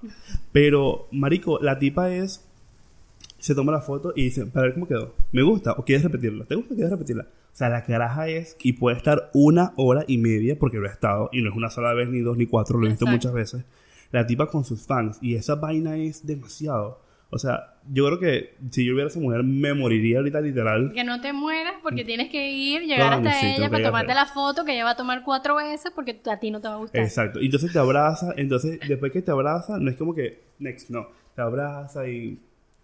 [0.51, 2.46] Pero, marico, la tipa es
[3.39, 5.15] se toma la foto y dice, para ver cómo quedó.
[5.33, 5.73] ¿Me gusta?
[5.73, 6.45] ¿O quieres repetirla?
[6.45, 7.25] ¿Te gusta o quieres repetirla?
[7.25, 10.91] O sea, la caraja es, y puede estar una hora y media, porque lo he
[10.91, 13.29] estado, y no es una sola vez, ni dos, ni cuatro, lo he visto Exacto.
[13.29, 13.65] muchas veces.
[14.13, 17.01] La tipa con sus fans, y esa vaina es demasiado.
[17.31, 20.93] O sea, yo creo que si yo hubiera esa mujer, me moriría ahorita literal.
[20.93, 24.15] Que no te mueras porque tienes que ir, llegar Coño, hasta sí, ella para tomarte
[24.15, 26.75] la foto que ella va a tomar cuatro veces porque a ti no te va
[26.75, 27.03] a gustar.
[27.03, 27.41] Exacto.
[27.41, 28.33] Entonces te abraza.
[28.37, 31.09] Entonces, después que te abraza, no es como que next, no.
[31.35, 32.39] Te abraza y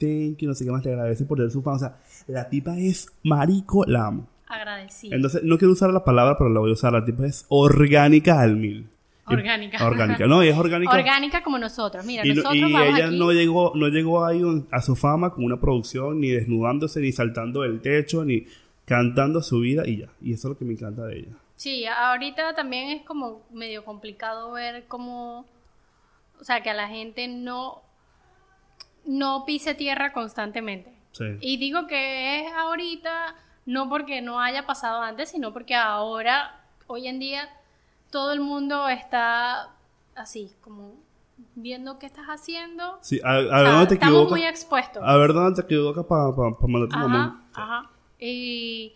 [0.06, 1.74] thank you, no sé qué más te agradece por ser su fan.
[1.74, 1.96] O sea,
[2.26, 4.28] la tipa es marico, la amo.
[4.48, 5.16] Agradecida.
[5.16, 6.92] Entonces, no quiero usar la palabra, pero la voy a usar.
[6.92, 8.88] La tipa es orgánica al mil.
[9.24, 9.86] Orgánica.
[9.86, 10.26] Orgánica.
[10.26, 10.92] No, es orgánica.
[10.92, 12.04] Orgánica como nosotros.
[12.04, 13.18] Mira, y no- nosotros y vamos ella aquí.
[13.18, 17.12] no llegó, no llegó ahí un- a su fama con una producción, ni desnudándose, ni
[17.12, 18.46] saltando del techo, ni
[18.84, 20.08] cantando su vida y ya.
[20.20, 21.32] Y eso es lo que me encanta de ella.
[21.54, 25.46] Sí, ahorita también es como medio complicado ver cómo,
[26.40, 27.80] o sea, que a la gente no,
[29.04, 30.92] no pise tierra constantemente.
[31.12, 31.24] Sí.
[31.40, 33.34] Y digo que es ahorita,
[33.66, 37.48] no porque no haya pasado antes, sino porque ahora, hoy en día,
[38.10, 39.70] todo el mundo está
[40.14, 40.94] así, como
[41.54, 42.98] viendo qué estás haciendo.
[43.02, 45.02] Sí, a, ver te estamos muy expuestos.
[45.04, 46.30] A ver dónde te equivocas para
[46.66, 47.42] mandarte Ajá, mamón.
[47.54, 47.90] ajá.
[48.18, 48.94] Y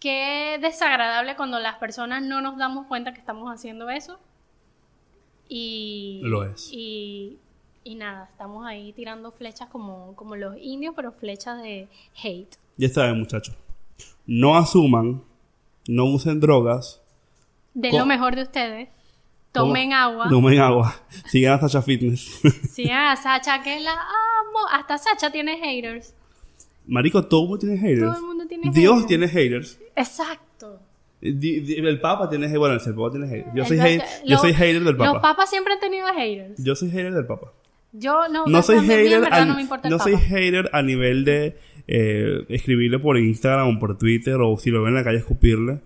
[0.00, 4.18] qué desagradable cuando las personas no nos damos cuenta que estamos haciendo eso.
[5.48, 6.70] Y, Lo es.
[6.72, 7.38] Y,
[7.86, 11.88] y nada, estamos ahí tirando flechas como, como los indios, pero flechas de
[12.22, 12.56] hate.
[12.76, 13.54] Ya saben, muchachos.
[14.26, 15.22] No asuman,
[15.88, 17.00] no usen drogas.
[17.74, 18.88] De Co- lo mejor de ustedes.
[19.52, 20.28] Tomen agua.
[20.28, 20.94] Tomen agua.
[21.26, 22.40] Sigan a Sacha Fitness.
[22.72, 24.58] Sigan a Sacha, que la amo.
[24.72, 26.14] Hasta Sacha tiene haters.
[26.86, 28.00] Marico, todo el mundo tiene haters.
[28.02, 29.06] Todo el mundo tiene Dios haters.
[29.06, 29.78] tiene haters.
[29.94, 30.80] Exacto.
[31.20, 32.58] Di- El Papa tiene haters.
[32.60, 33.54] Bueno, el Papa tiene haters.
[33.54, 34.04] Yo soy, Exacto.
[34.04, 35.20] hate- yo Los- soy hater del Los Papa.
[35.22, 36.62] papas siempre han tenido haters.
[36.62, 37.52] Yo soy hater del Papa.
[37.92, 41.56] Yo no, No soy mí hater, no me no soy hater a nivel de
[41.88, 45.80] eh, escribirle por Instagram o por Twitter o si lo ven en la calle escupirle.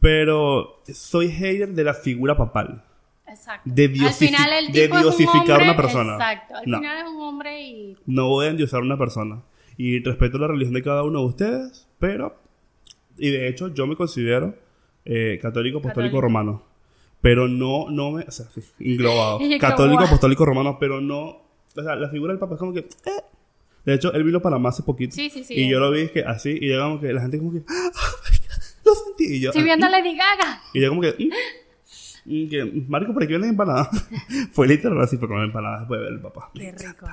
[0.00, 2.84] Pero soy hater de la figura papal.
[3.26, 3.62] Exacto.
[3.74, 6.12] de Al diosifi- final el de tipo es un diosificar hombre, una persona.
[6.14, 6.54] Exacto.
[6.56, 6.78] Al No.
[6.78, 9.42] final es un hombre y No voy a endiosar a una persona.
[9.76, 12.40] Y respeto la religión de cada uno de ustedes, pero...
[13.18, 14.54] Y de hecho yo me considero
[15.04, 16.20] eh, católico apostólico Católico.
[16.20, 16.62] romano.
[17.20, 18.22] Pero no, no me...
[18.24, 18.46] O sea,
[18.78, 19.40] englobado.
[19.60, 21.24] Católico apostólico romano, pero no...
[21.76, 22.80] O sea, la figura del Papa es como que...
[22.80, 23.22] eh.
[23.84, 25.14] De hecho, él vino para más hace poquito.
[25.14, 25.54] Sí, sí, sí.
[25.54, 27.62] Y yo lo vi que así, y yo como que la gente como que...
[27.68, 27.90] "Ah,
[28.84, 29.36] lo sentí.
[29.36, 30.60] Y yo, estoy viendo a Lady Gaga.
[30.74, 31.14] y yo como que...
[32.26, 33.88] mm, mm, que, Marico, ¿por qué vienen empanadas?
[34.52, 36.50] fue literal así, fue comer empanadas después de ver el papá.
[36.54, 37.06] Qué rico.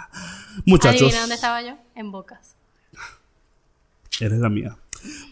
[0.66, 1.02] Muchachos.
[1.04, 1.78] Adivina dónde estaba yo?
[1.96, 2.56] En Bocas.
[4.20, 4.78] Eres la mía.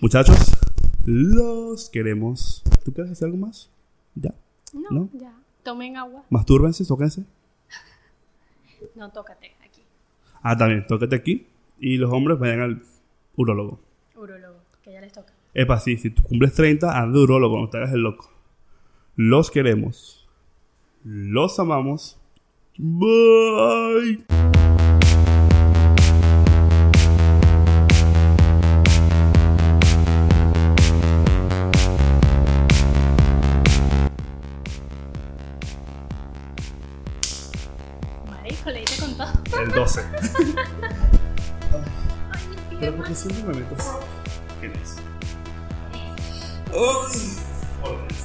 [0.01, 0.37] Muchachos,
[1.05, 2.63] los queremos.
[2.85, 3.69] ¿Tú quieres hacer algo más?
[4.15, 4.33] ¿Ya?
[4.73, 5.09] No, ¿No?
[5.13, 5.33] ya.
[5.63, 6.23] Tomen agua.
[6.29, 7.23] Mastúrbense, tóquense.
[8.95, 9.81] No, tócate aquí.
[10.41, 11.47] Ah, también, tóquete aquí.
[11.79, 12.83] Y los hombres vayan al
[13.35, 13.79] urólogo.
[14.15, 15.33] Urologo, que ya les toca.
[15.53, 18.29] Epa, sí, si tú cumples 30, anda de urólogo, no te hagas el loco.
[19.15, 20.27] Los queremos.
[21.03, 22.19] Los amamos.
[22.77, 24.25] Bye.
[39.75, 40.01] 12.
[42.31, 42.39] Ay,
[42.71, 43.87] mi Pero porque siempre me metes.
[44.59, 44.97] ¿Quién es?
[45.93, 46.15] Ay.
[46.73, 47.52] Hola.